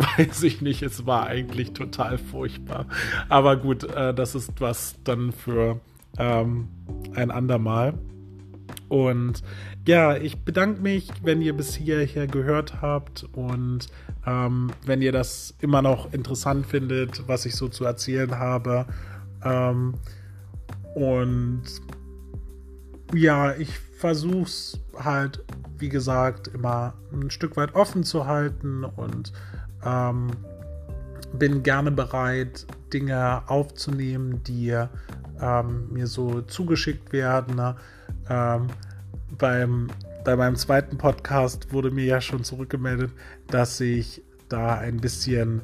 [0.18, 2.86] weiß ich nicht, es war eigentlich total furchtbar.
[3.28, 5.80] Aber gut, äh, das ist was dann für
[6.18, 6.68] ähm,
[7.14, 7.94] ein andermal.
[8.88, 9.42] Und
[9.86, 13.88] ja, ich bedanke mich, wenn ihr bis hierher gehört habt und
[14.26, 18.86] ähm, wenn ihr das immer noch interessant findet, was ich so zu erzählen habe.
[19.44, 19.94] Ähm,
[20.94, 21.62] und
[23.12, 25.44] ja, ich versuche es halt,
[25.78, 29.32] wie gesagt, immer ein Stück weit offen zu halten und
[29.84, 30.28] ähm,
[31.32, 34.76] bin gerne bereit, Dinge aufzunehmen, die
[35.40, 37.56] ähm, mir so zugeschickt werden.
[37.56, 37.76] Ne?
[38.28, 38.66] Ähm,
[39.38, 39.88] beim,
[40.24, 43.12] bei meinem zweiten Podcast wurde mir ja schon zurückgemeldet,
[43.46, 45.62] dass ich da ein bisschen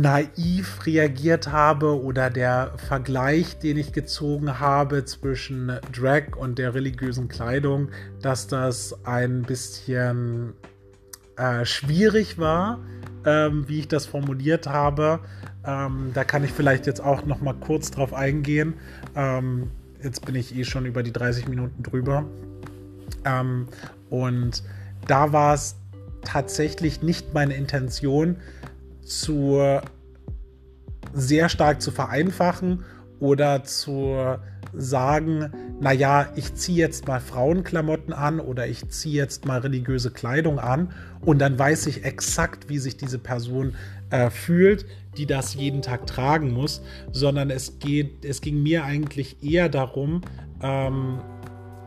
[0.00, 7.28] naiv reagiert habe oder der Vergleich, den ich gezogen habe zwischen Drag und der religiösen
[7.28, 7.90] Kleidung,
[8.20, 10.54] dass das ein bisschen
[11.36, 12.80] äh, schwierig war,
[13.24, 15.20] ähm, wie ich das formuliert habe.
[15.64, 18.74] Ähm, da kann ich vielleicht jetzt auch noch mal kurz drauf eingehen.
[19.14, 19.70] Ähm,
[20.02, 22.24] jetzt bin ich eh schon über die 30 Minuten drüber.
[23.24, 23.68] Ähm,
[24.10, 24.62] und
[25.06, 25.76] da war es
[26.24, 28.36] tatsächlich nicht meine Intention,
[29.04, 29.80] zu
[31.14, 32.84] sehr stark zu vereinfachen
[33.20, 34.16] oder zu
[34.76, 40.58] sagen, naja, ich ziehe jetzt mal Frauenklamotten an oder ich ziehe jetzt mal religiöse Kleidung
[40.58, 43.74] an und dann weiß ich exakt, wie sich diese Person
[44.10, 44.86] äh, fühlt,
[45.16, 50.22] die das jeden Tag tragen muss, sondern es geht, es ging mir eigentlich eher darum,
[50.62, 51.20] ähm,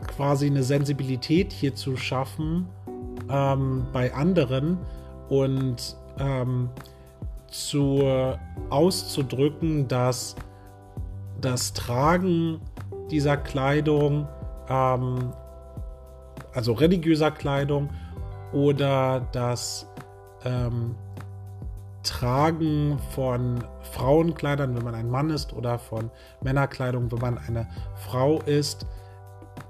[0.06, 2.66] quasi eine Sensibilität hier zu schaffen
[3.30, 4.78] ähm, bei anderen
[5.28, 6.70] und ähm,
[7.50, 8.36] zu
[8.70, 10.36] auszudrücken, dass
[11.40, 12.60] das Tragen
[13.10, 14.28] dieser Kleidung,
[14.68, 15.32] ähm,
[16.52, 17.90] also religiöser Kleidung
[18.52, 19.86] oder das
[20.44, 20.94] ähm,
[22.02, 26.10] Tragen von Frauenkleidern, wenn man ein Mann ist, oder von
[26.42, 28.86] Männerkleidung, wenn man eine Frau ist,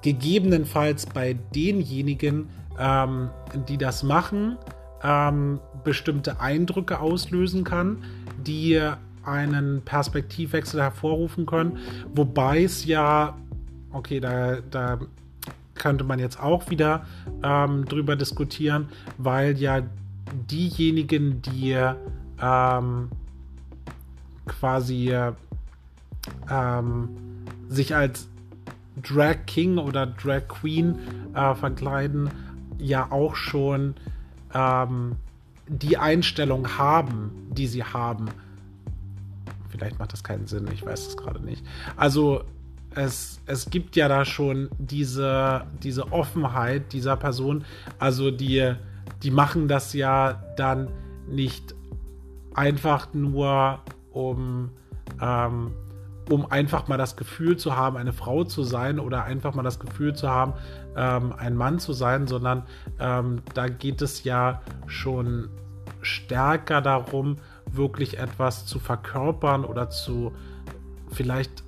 [0.03, 3.31] gegebenenfalls bei denjenigen, ähm,
[3.69, 4.57] die das machen,
[5.03, 8.05] ähm, bestimmte Eindrücke auslösen kann,
[8.39, 8.81] die
[9.25, 11.79] einen Perspektivwechsel hervorrufen können.
[12.15, 13.37] Wobei es ja,
[13.93, 14.99] okay, da, da
[15.75, 17.07] könnte man jetzt auch wieder
[17.43, 19.83] ähm, drüber diskutieren, weil ja
[20.51, 21.77] diejenigen, die
[22.41, 23.09] ähm,
[24.47, 25.15] quasi
[26.51, 27.09] ähm,
[27.69, 28.29] sich als
[29.03, 30.99] Drag King oder Drag Queen
[31.35, 32.31] äh, verkleiden,
[32.79, 33.95] ja auch schon
[34.55, 35.17] ähm,
[35.67, 38.27] die Einstellung haben, die sie haben.
[39.69, 41.65] Vielleicht macht das keinen Sinn, ich weiß es gerade nicht.
[41.97, 42.45] Also
[42.95, 47.65] es, es gibt ja da schon diese, diese Offenheit dieser Person.
[47.99, 48.75] Also die,
[49.23, 50.89] die machen das ja dann
[51.29, 51.75] nicht
[52.55, 53.81] einfach nur,
[54.13, 54.71] um,
[55.21, 55.73] ähm,
[56.31, 59.79] um einfach mal das Gefühl zu haben, eine Frau zu sein oder einfach mal das
[59.79, 60.55] Gefühl zu haben,
[60.97, 62.65] ähm, ein Mann zu sein, sondern
[62.99, 65.49] ähm, da geht es ja schon
[66.03, 67.37] stärker darum,
[67.71, 70.33] wirklich etwas zu verkörpern oder zu
[71.11, 71.65] vielleicht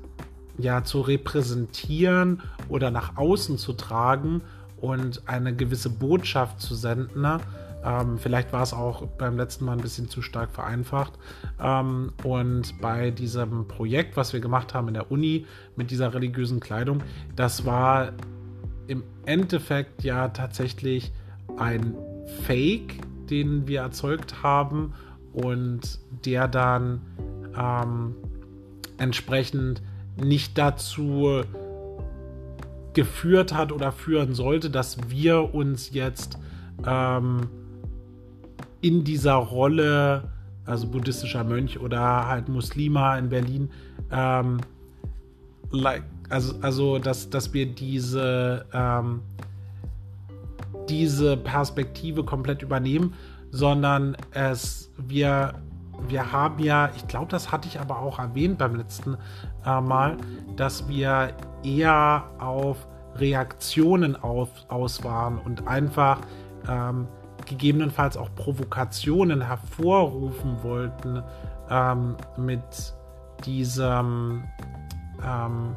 [0.59, 4.43] ja zu repräsentieren oder nach außen zu tragen
[4.77, 7.23] und eine gewisse Botschaft zu senden.
[7.23, 7.39] Ne?
[7.85, 11.13] Ähm, vielleicht war es auch beim letzten Mal ein bisschen zu stark vereinfacht.
[11.61, 16.61] Ähm, und bei diesem Projekt, was wir gemacht haben in der Uni mit dieser religiösen
[16.61, 17.03] Kleidung,
[17.37, 18.13] das war
[18.87, 21.13] im Endeffekt ja tatsächlich
[21.57, 21.95] ein
[22.45, 22.99] Fake,
[23.31, 24.95] den wir erzeugt haben
[25.33, 27.01] und der dann
[27.57, 28.15] ähm,
[28.99, 29.83] entsprechend
[30.17, 31.43] nicht dazu
[32.93, 36.39] geführt hat oder führen sollte, dass wir uns jetzt
[36.85, 37.49] ähm,
[38.81, 40.25] in dieser Rolle,
[40.65, 43.71] also buddhistischer Mönch oder halt Muslima in Berlin,
[44.11, 44.59] ähm,
[45.71, 49.21] like, also, also dass, dass wir diese, ähm,
[50.89, 53.15] diese Perspektive komplett übernehmen,
[53.51, 55.55] sondern es, wir
[56.09, 59.17] wir haben ja, ich glaube, das hatte ich aber auch erwähnt beim letzten
[59.65, 60.17] äh, Mal,
[60.57, 66.21] dass wir eher auf Reaktionen auf, aus waren und einfach
[66.69, 67.07] ähm,
[67.51, 71.23] gegebenenfalls auch Provokationen hervorrufen wollten
[71.69, 72.63] ähm, mit
[73.45, 74.45] diesem
[75.23, 75.77] ähm,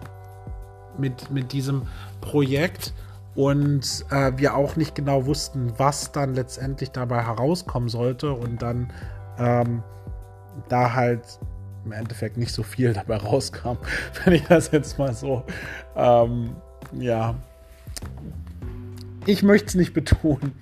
[0.98, 1.84] mit, mit diesem
[2.22, 2.94] Projekt.
[3.36, 8.32] Und äh, wir auch nicht genau wussten, was dann letztendlich dabei herauskommen sollte.
[8.32, 8.94] Und dann
[9.40, 9.82] ähm,
[10.70, 11.40] da halt
[11.84, 13.78] im Endeffekt nicht so viel dabei rauskam,
[14.24, 15.44] wenn ich das jetzt mal so,
[15.96, 16.56] ähm,
[16.94, 17.36] ja,
[19.26, 20.54] ich möchte es nicht betonen.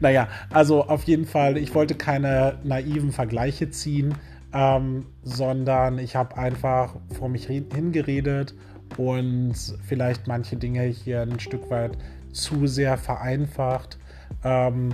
[0.00, 4.14] Naja, also auf jeden Fall, ich wollte keine naiven Vergleiche ziehen,
[4.52, 8.54] ähm, sondern ich habe einfach vor mich hingeredet
[8.96, 9.54] und
[9.86, 11.96] vielleicht manche Dinge hier ein Stück weit
[12.32, 13.98] zu sehr vereinfacht.
[14.44, 14.90] Ähm,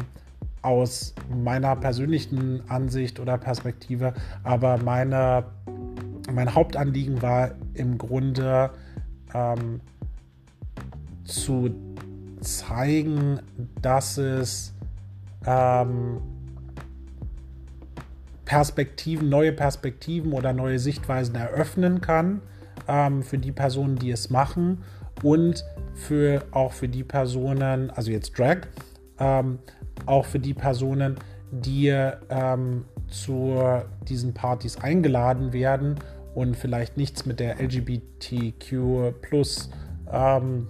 [0.63, 4.13] aus meiner persönlichen Ansicht oder Perspektive,
[4.43, 5.45] aber meine,
[6.33, 8.71] mein Hauptanliegen war im Grunde
[9.35, 9.81] ähm,
[11.25, 11.71] zu
[12.41, 13.41] zeigen,
[13.81, 14.75] dass es
[15.47, 16.21] ähm,
[18.45, 22.41] Perspektiven, neue Perspektiven oder neue Sichtweisen eröffnen kann
[22.87, 24.83] ähm, für die Personen, die es machen
[25.23, 25.65] und
[25.95, 28.61] für auch für die Personen, also jetzt Drag,
[29.19, 29.59] ähm,
[30.07, 31.17] auch für die Personen,
[31.51, 31.89] die
[32.31, 33.59] ähm, zu
[34.09, 35.97] diesen Partys eingeladen werden
[36.35, 39.71] und vielleicht nichts mit der LGBTQ plus
[40.11, 40.69] ähm,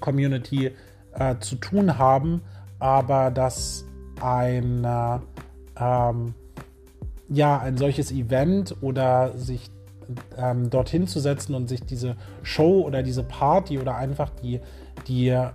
[0.00, 0.72] Community
[1.18, 2.42] äh, zu tun haben,
[2.78, 3.84] aber dass
[4.20, 5.18] ein, äh,
[5.78, 6.34] ähm,
[7.28, 9.70] ja, ein solches Event oder sich
[10.36, 14.60] ähm, dorthin zu setzen und sich diese Show oder diese Party oder einfach die,
[15.06, 15.50] die äh,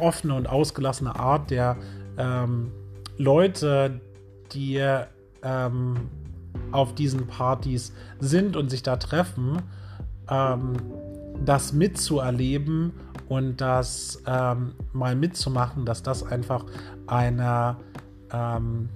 [0.00, 1.76] offene und ausgelassene Art der
[2.18, 2.72] ähm,
[3.18, 4.00] Leute,
[4.52, 4.82] die
[5.42, 5.94] ähm,
[6.72, 9.62] auf diesen Partys sind und sich da treffen,
[10.28, 10.74] ähm,
[11.44, 12.92] das mitzuerleben
[13.28, 16.64] und das ähm, mal mitzumachen, dass das einfach
[17.06, 17.76] eine,
[18.32, 18.88] ähm,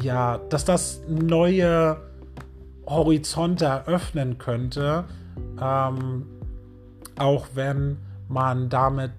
[0.00, 1.98] ja, dass das neue
[2.86, 5.04] Horizonte eröffnen könnte,
[5.60, 6.26] ähm,
[7.18, 9.12] auch wenn man damit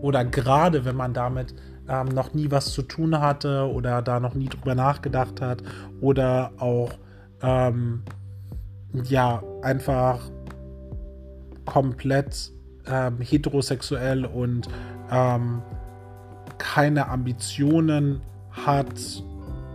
[0.00, 1.54] oder gerade wenn man damit
[1.88, 5.62] ähm, noch nie was zu tun hatte oder da noch nie drüber nachgedacht hat
[6.00, 6.90] oder auch
[7.42, 8.02] ähm,
[9.04, 10.20] ja einfach
[11.64, 12.52] komplett
[12.90, 14.68] ähm, heterosexuell und
[15.10, 15.62] ähm,
[16.58, 18.20] keine Ambitionen
[18.50, 19.22] hat,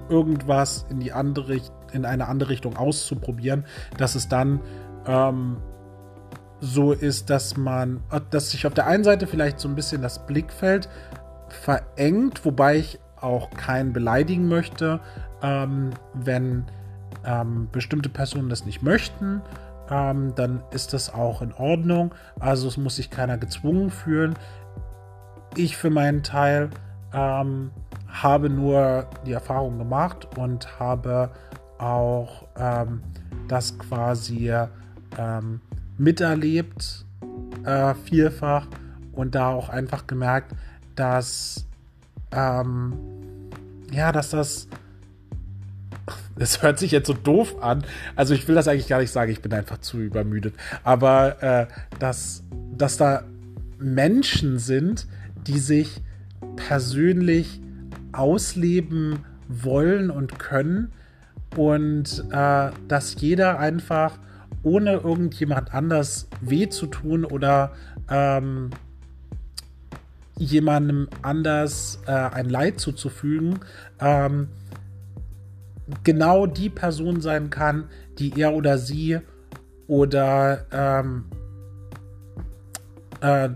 [0.09, 1.61] irgendwas in die andere
[1.93, 3.65] in eine andere Richtung auszuprobieren,
[3.97, 4.59] dass es dann
[5.05, 5.57] ähm,
[6.59, 8.01] so ist, dass man,
[8.31, 10.89] dass sich auf der einen Seite vielleicht so ein bisschen das Blickfeld
[11.49, 14.99] verengt, wobei ich auch keinen beleidigen möchte,
[15.41, 16.65] ähm, wenn
[17.25, 19.41] ähm, bestimmte Personen das nicht möchten,
[19.89, 22.13] ähm, dann ist das auch in Ordnung.
[22.39, 24.35] Also es muss sich keiner gezwungen fühlen.
[25.55, 26.69] Ich für meinen Teil
[27.13, 27.71] ähm,
[28.07, 31.29] habe nur die Erfahrung gemacht und habe
[31.77, 33.01] auch ähm,
[33.47, 34.51] das quasi
[35.17, 35.61] ähm,
[35.97, 37.05] miterlebt,
[37.65, 38.67] äh, vielfach
[39.11, 40.53] und da auch einfach gemerkt,
[40.95, 41.67] dass
[42.31, 42.93] ähm,
[43.91, 44.67] ja, dass das
[46.35, 47.83] das hört sich jetzt so doof an.
[48.15, 50.55] Also ich will das eigentlich gar nicht sagen, ich bin einfach zu übermüdet.
[50.83, 51.67] Aber äh,
[51.99, 52.43] dass,
[52.75, 53.23] dass da
[53.77, 55.07] Menschen sind,
[55.47, 56.01] die sich
[56.55, 57.61] persönlich
[58.11, 60.91] ausleben wollen und können
[61.55, 64.17] und äh, dass jeder einfach
[64.63, 67.73] ohne irgendjemand anders weh zu tun oder
[68.09, 68.69] ähm,
[70.37, 73.59] jemandem anders äh, ein Leid zuzufügen,
[73.99, 74.47] ähm,
[76.03, 77.89] genau die Person sein kann,
[78.19, 79.19] die er oder sie
[79.87, 81.25] oder ähm,
[83.21, 83.49] äh,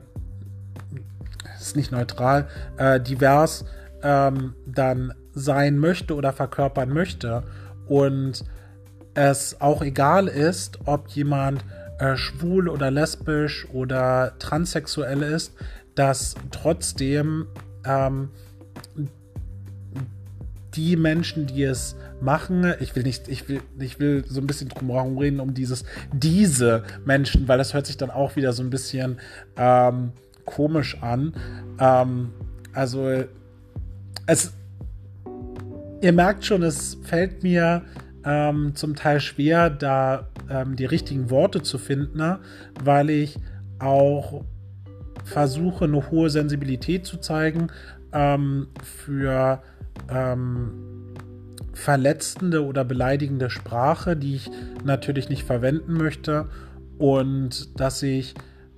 [1.60, 3.66] ist nicht neutral, äh, divers
[4.04, 7.44] ähm, dann sein möchte oder verkörpern möchte.
[7.88, 8.44] Und
[9.14, 11.64] es auch egal ist, ob jemand
[12.00, 15.54] äh, schwul oder lesbisch oder transsexuell ist,
[15.96, 17.48] dass trotzdem
[17.86, 18.30] ähm,
[20.78, 24.70] die Menschen, die es machen, ich will nicht, ich will, ich will so ein bisschen
[24.70, 28.64] drum herum reden um dieses, diese Menschen, weil das hört sich dann auch wieder so
[28.64, 29.18] ein bisschen
[29.58, 30.12] ähm,
[30.46, 31.34] komisch an.
[31.80, 32.30] Ähm,
[32.74, 33.24] also
[34.28, 34.54] es,
[36.02, 37.82] ihr merkt schon, es fällt mir
[38.24, 42.38] ähm, zum Teil schwer, da ähm, die richtigen Worte zu finden,
[42.84, 43.40] weil ich
[43.80, 44.44] auch
[45.24, 47.68] versuche, eine hohe Sensibilität zu zeigen
[48.14, 49.62] ähm, für
[50.10, 50.88] ähm,
[51.74, 54.50] verletzende oder beleidigende Sprache, die ich
[54.84, 56.50] natürlich nicht verwenden möchte
[56.98, 58.34] und dass ich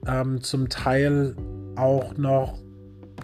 [0.06, 1.36] ähm, zum Teil
[1.76, 2.60] auch noch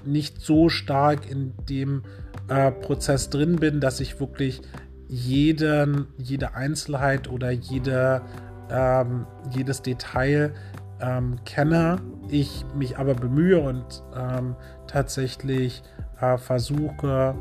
[0.05, 2.03] nicht so stark in dem
[2.47, 4.61] äh, Prozess drin bin, dass ich wirklich
[5.07, 8.21] jeden, jede Einzelheit oder jede,
[8.69, 10.53] ähm, jedes Detail
[10.99, 11.97] ähm, kenne.
[12.29, 14.55] Ich mich aber bemühe und ähm,
[14.87, 15.83] tatsächlich
[16.21, 17.35] äh, versuche,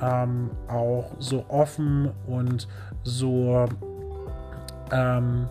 [0.00, 2.68] ähm, auch so offen und
[3.02, 3.66] so
[4.92, 5.48] ähm,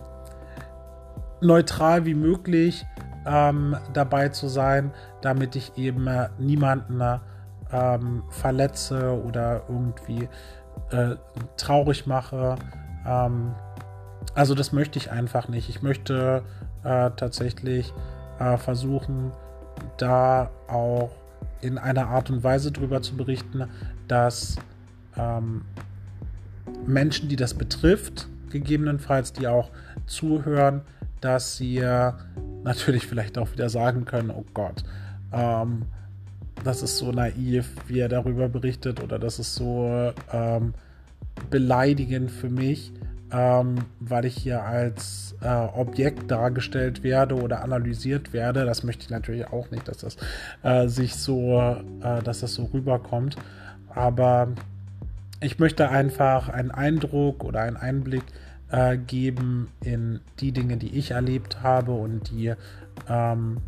[1.40, 2.86] neutral wie möglich
[3.26, 7.02] ähm, dabei zu sein, damit ich eben äh, niemanden
[7.72, 10.28] ähm, verletze oder irgendwie
[10.90, 11.16] äh,
[11.56, 12.56] traurig mache.
[13.06, 13.54] Ähm,
[14.34, 15.68] also das möchte ich einfach nicht.
[15.68, 16.42] Ich möchte
[16.84, 17.92] äh, tatsächlich
[18.38, 19.32] äh, versuchen,
[19.96, 21.10] da auch
[21.60, 23.64] in einer Art und Weise darüber zu berichten,
[24.06, 24.56] dass
[25.16, 25.62] ähm,
[26.86, 29.70] Menschen, die das betrifft, gegebenenfalls, die auch
[30.06, 30.82] zuhören,
[31.20, 32.12] dass sie äh,
[32.64, 34.84] natürlich vielleicht auch wieder sagen können, oh Gott,
[35.32, 35.82] ähm,
[36.64, 40.74] das ist so naiv, wie er darüber berichtet, oder das ist so ähm,
[41.50, 42.92] beleidigend für mich,
[43.32, 48.64] ähm, weil ich hier als äh, Objekt dargestellt werde oder analysiert werde.
[48.64, 50.16] Das möchte ich natürlich auch nicht, dass das
[50.62, 51.60] äh, sich so,
[52.02, 53.36] äh, dass das so rüberkommt.
[53.94, 54.48] Aber
[55.40, 58.24] ich möchte einfach einen Eindruck oder einen Einblick
[58.70, 62.54] äh, geben in die Dinge, die ich erlebt habe und die
[63.08, 63.58] ähm,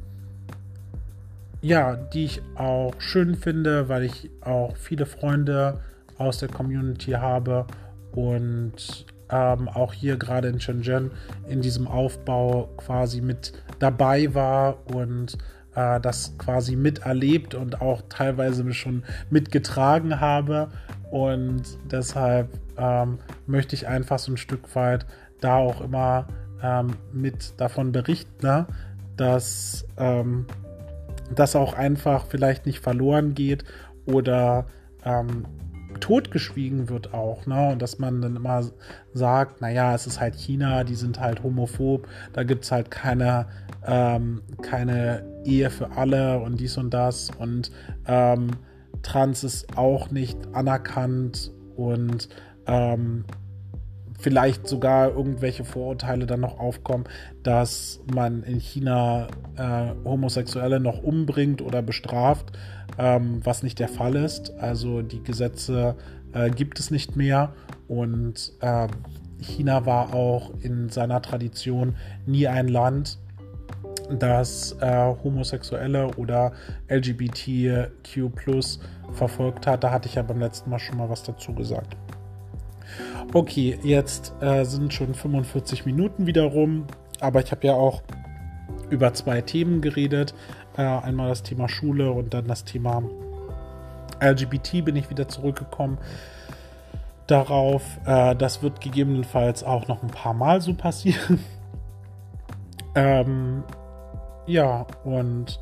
[1.62, 5.80] ja, die ich auch schön finde, weil ich auch viele Freunde
[6.16, 7.66] aus der Community habe
[8.12, 11.10] und ähm, auch hier gerade in Shenzhen
[11.48, 15.38] in diesem Aufbau quasi mit dabei war und
[15.74, 20.68] äh, das quasi miterlebt und auch teilweise schon mitgetragen habe.
[21.10, 25.06] Und deshalb ähm, möchte ich einfach so ein Stück weit
[25.40, 26.26] da auch immer
[26.62, 28.66] ähm, mit davon berichten, ne?
[29.16, 30.46] dass ähm,
[31.34, 33.64] das auch einfach vielleicht nicht verloren geht
[34.06, 34.66] oder
[35.04, 35.44] ähm,
[36.00, 37.70] totgeschwiegen wird auch, ne?
[37.70, 38.64] Und dass man dann immer
[39.12, 43.46] sagt, naja, es ist halt China, die sind halt homophob, da gibt es halt keine,
[43.86, 47.70] ähm, keine Ehe für alle und dies und das und
[48.06, 48.50] ähm,
[49.02, 52.28] Trans ist auch nicht anerkannt und
[52.66, 53.24] ähm,
[54.20, 57.04] vielleicht sogar irgendwelche Vorurteile dann noch aufkommen,
[57.42, 62.52] dass man in China äh, Homosexuelle noch umbringt oder bestraft,
[62.98, 64.52] ähm, was nicht der Fall ist.
[64.58, 65.96] Also die Gesetze
[66.32, 67.52] äh, gibt es nicht mehr
[67.88, 68.88] und äh,
[69.40, 71.96] China war auch in seiner Tradition
[72.26, 73.18] nie ein Land,
[74.10, 76.52] das äh, Homosexuelle oder
[76.88, 78.30] LGBTQ
[79.12, 79.84] verfolgt hat.
[79.84, 81.96] Da hatte ich ja beim letzten Mal schon mal was dazu gesagt.
[83.32, 86.86] Okay, jetzt äh, sind schon 45 Minuten wieder rum,
[87.20, 88.02] aber ich habe ja auch
[88.90, 90.34] über zwei Themen geredet.
[90.76, 93.02] Äh, einmal das Thema Schule und dann das Thema
[94.20, 95.98] LGBT bin ich wieder zurückgekommen
[97.28, 97.82] darauf.
[98.04, 101.38] Äh, das wird gegebenenfalls auch noch ein paar Mal so passieren.
[102.96, 103.62] ähm,
[104.46, 105.60] ja, und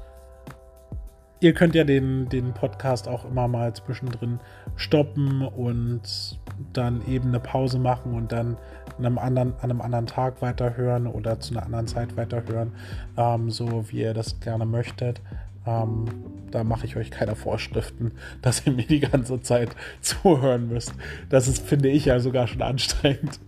[1.41, 4.41] ihr könnt ja den, den Podcast auch immer mal zwischendrin
[4.77, 6.39] stoppen und
[6.73, 8.57] dann eben eine Pause machen und dann
[8.99, 12.73] an einem anderen, an einem anderen Tag weiterhören oder zu einer anderen Zeit weiterhören,
[13.17, 15.21] ähm, so wie ihr das gerne möchtet.
[15.67, 16.07] Ähm,
[16.51, 18.13] da mache ich euch keine Vorschriften,
[18.43, 19.71] dass ihr mir die ganze Zeit
[20.01, 20.95] zuhören müsst.
[21.29, 23.39] Das ist, finde ich ja sogar schon anstrengend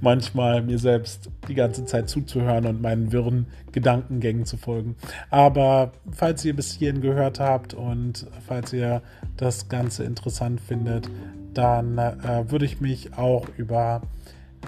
[0.00, 4.96] manchmal mir selbst die ganze Zeit zuzuhören und meinen wirren Gedankengängen zu folgen.
[5.30, 9.02] Aber falls ihr bis hierhin gehört habt und falls ihr
[9.36, 11.08] das Ganze interessant findet,
[11.54, 14.02] dann äh, würde ich mich auch über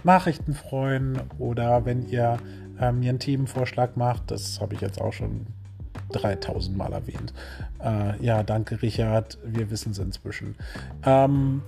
[0.05, 2.39] Nachrichten freuen oder wenn ihr
[2.80, 4.30] äh, mir einen Themenvorschlag macht.
[4.30, 5.47] Das habe ich jetzt auch schon
[6.12, 7.32] 3000 Mal erwähnt.
[7.82, 9.39] Äh, ja, danke Richard.
[9.45, 10.57] Wir wissen es inzwischen.
[11.05, 11.62] Ähm,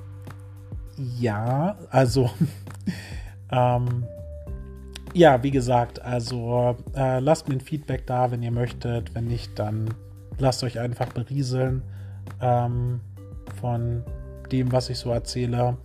[1.19, 2.31] ja, also
[3.51, 4.05] ähm,
[5.15, 9.15] ja, wie gesagt, also äh, lasst mir ein Feedback da, wenn ihr möchtet.
[9.15, 9.89] Wenn nicht, dann
[10.39, 11.83] lasst euch einfach berieseln
[12.41, 13.01] ähm,
[13.61, 14.05] von
[14.53, 15.77] dem, was ich so erzähle.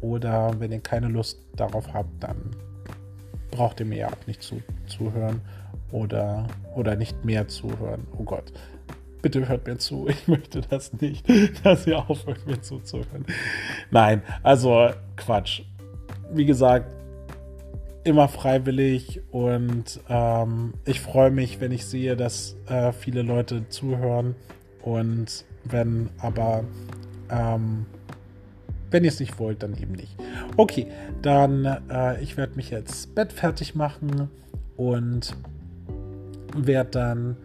[0.00, 2.36] Oder wenn ihr keine Lust darauf habt, dann
[3.50, 5.40] braucht ihr mir ja auch nicht zu, zuhören
[5.92, 8.06] oder, oder nicht mehr zuhören.
[8.16, 8.52] Oh Gott.
[9.22, 10.08] Bitte hört mir zu.
[10.08, 11.26] Ich möchte das nicht,
[11.64, 13.24] dass ihr aufhört, mir zuzuhören.
[13.90, 15.62] Nein, also Quatsch.
[16.32, 16.86] Wie gesagt,
[18.04, 24.34] immer freiwillig und ähm, ich freue mich, wenn ich sehe, dass äh, viele Leute zuhören
[24.82, 26.64] und wenn aber
[27.28, 27.86] ähm,
[28.90, 30.16] wenn ihr es nicht wollt, dann eben nicht.
[30.56, 30.86] Okay,
[31.22, 34.30] dann äh, ich werde mich jetzt Bett fertig machen
[34.76, 35.36] und
[36.56, 37.36] werde dann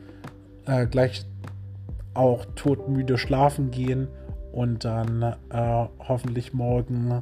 [0.65, 1.25] äh, gleich
[2.15, 4.07] auch todmüde schlafen gehen
[4.51, 7.21] und dann äh, hoffentlich morgen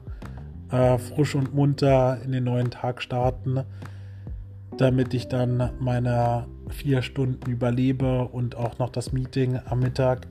[0.72, 3.64] äh, frisch und munter in den neuen Tag starten,
[4.78, 10.28] damit ich dann meine vier Stunden überlebe und auch noch das Meeting am Mittag.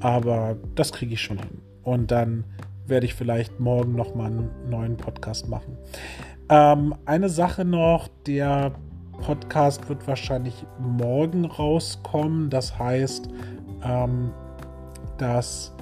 [0.00, 1.60] Aber das kriege ich schon hin.
[1.82, 2.44] Und dann
[2.86, 5.76] werde ich vielleicht morgen noch mal einen neuen Podcast machen.
[6.48, 8.72] Ähm, eine Sache noch, der
[9.20, 12.50] Podcast wird wahrscheinlich morgen rauskommen.
[12.50, 13.28] Das heißt,
[13.84, 14.32] ähm,
[15.18, 15.72] dass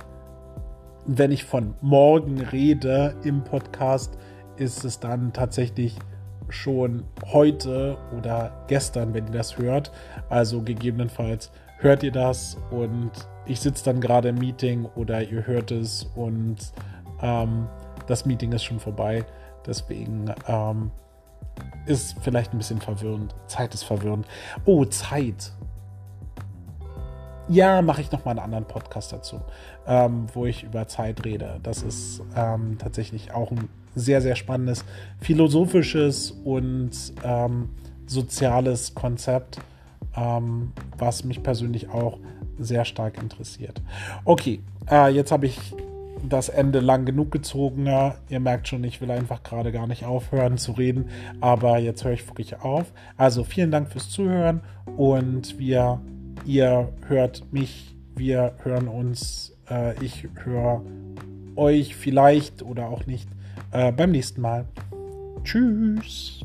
[1.06, 4.18] wenn ich von morgen rede im Podcast,
[4.56, 5.96] ist es dann tatsächlich
[6.50, 9.90] schon heute oder gestern, wenn ihr das hört.
[10.28, 13.10] Also gegebenenfalls hört ihr das und
[13.46, 16.56] ich sitze dann gerade im Meeting oder ihr hört es und
[17.22, 17.66] ähm,
[18.06, 19.24] das Meeting ist schon vorbei.
[19.66, 20.90] Deswegen ähm,
[21.86, 23.34] ist vielleicht ein bisschen verwirrend.
[23.46, 24.26] Zeit ist verwirrend.
[24.64, 25.52] Oh, Zeit.
[27.48, 29.40] Ja, mache ich nochmal einen anderen Podcast dazu,
[29.86, 31.60] ähm, wo ich über Zeit rede.
[31.62, 34.84] Das ist ähm, tatsächlich auch ein sehr, sehr spannendes
[35.20, 36.90] philosophisches und
[37.24, 37.70] ähm,
[38.06, 39.58] soziales Konzept,
[40.14, 42.18] ähm, was mich persönlich auch
[42.58, 43.80] sehr stark interessiert.
[44.24, 45.74] Okay, äh, jetzt habe ich
[46.28, 47.86] das Ende lang genug gezogen.
[48.28, 51.08] Ihr merkt schon, ich will einfach gerade gar nicht aufhören zu reden,
[51.40, 52.92] aber jetzt höre ich wirklich auf.
[53.16, 54.60] Also vielen Dank fürs Zuhören
[54.96, 56.00] und wir,
[56.44, 60.82] ihr hört mich, wir hören uns, äh, ich höre
[61.56, 63.28] euch vielleicht oder auch nicht
[63.72, 64.66] äh, beim nächsten Mal.
[65.44, 66.40] Tschüss.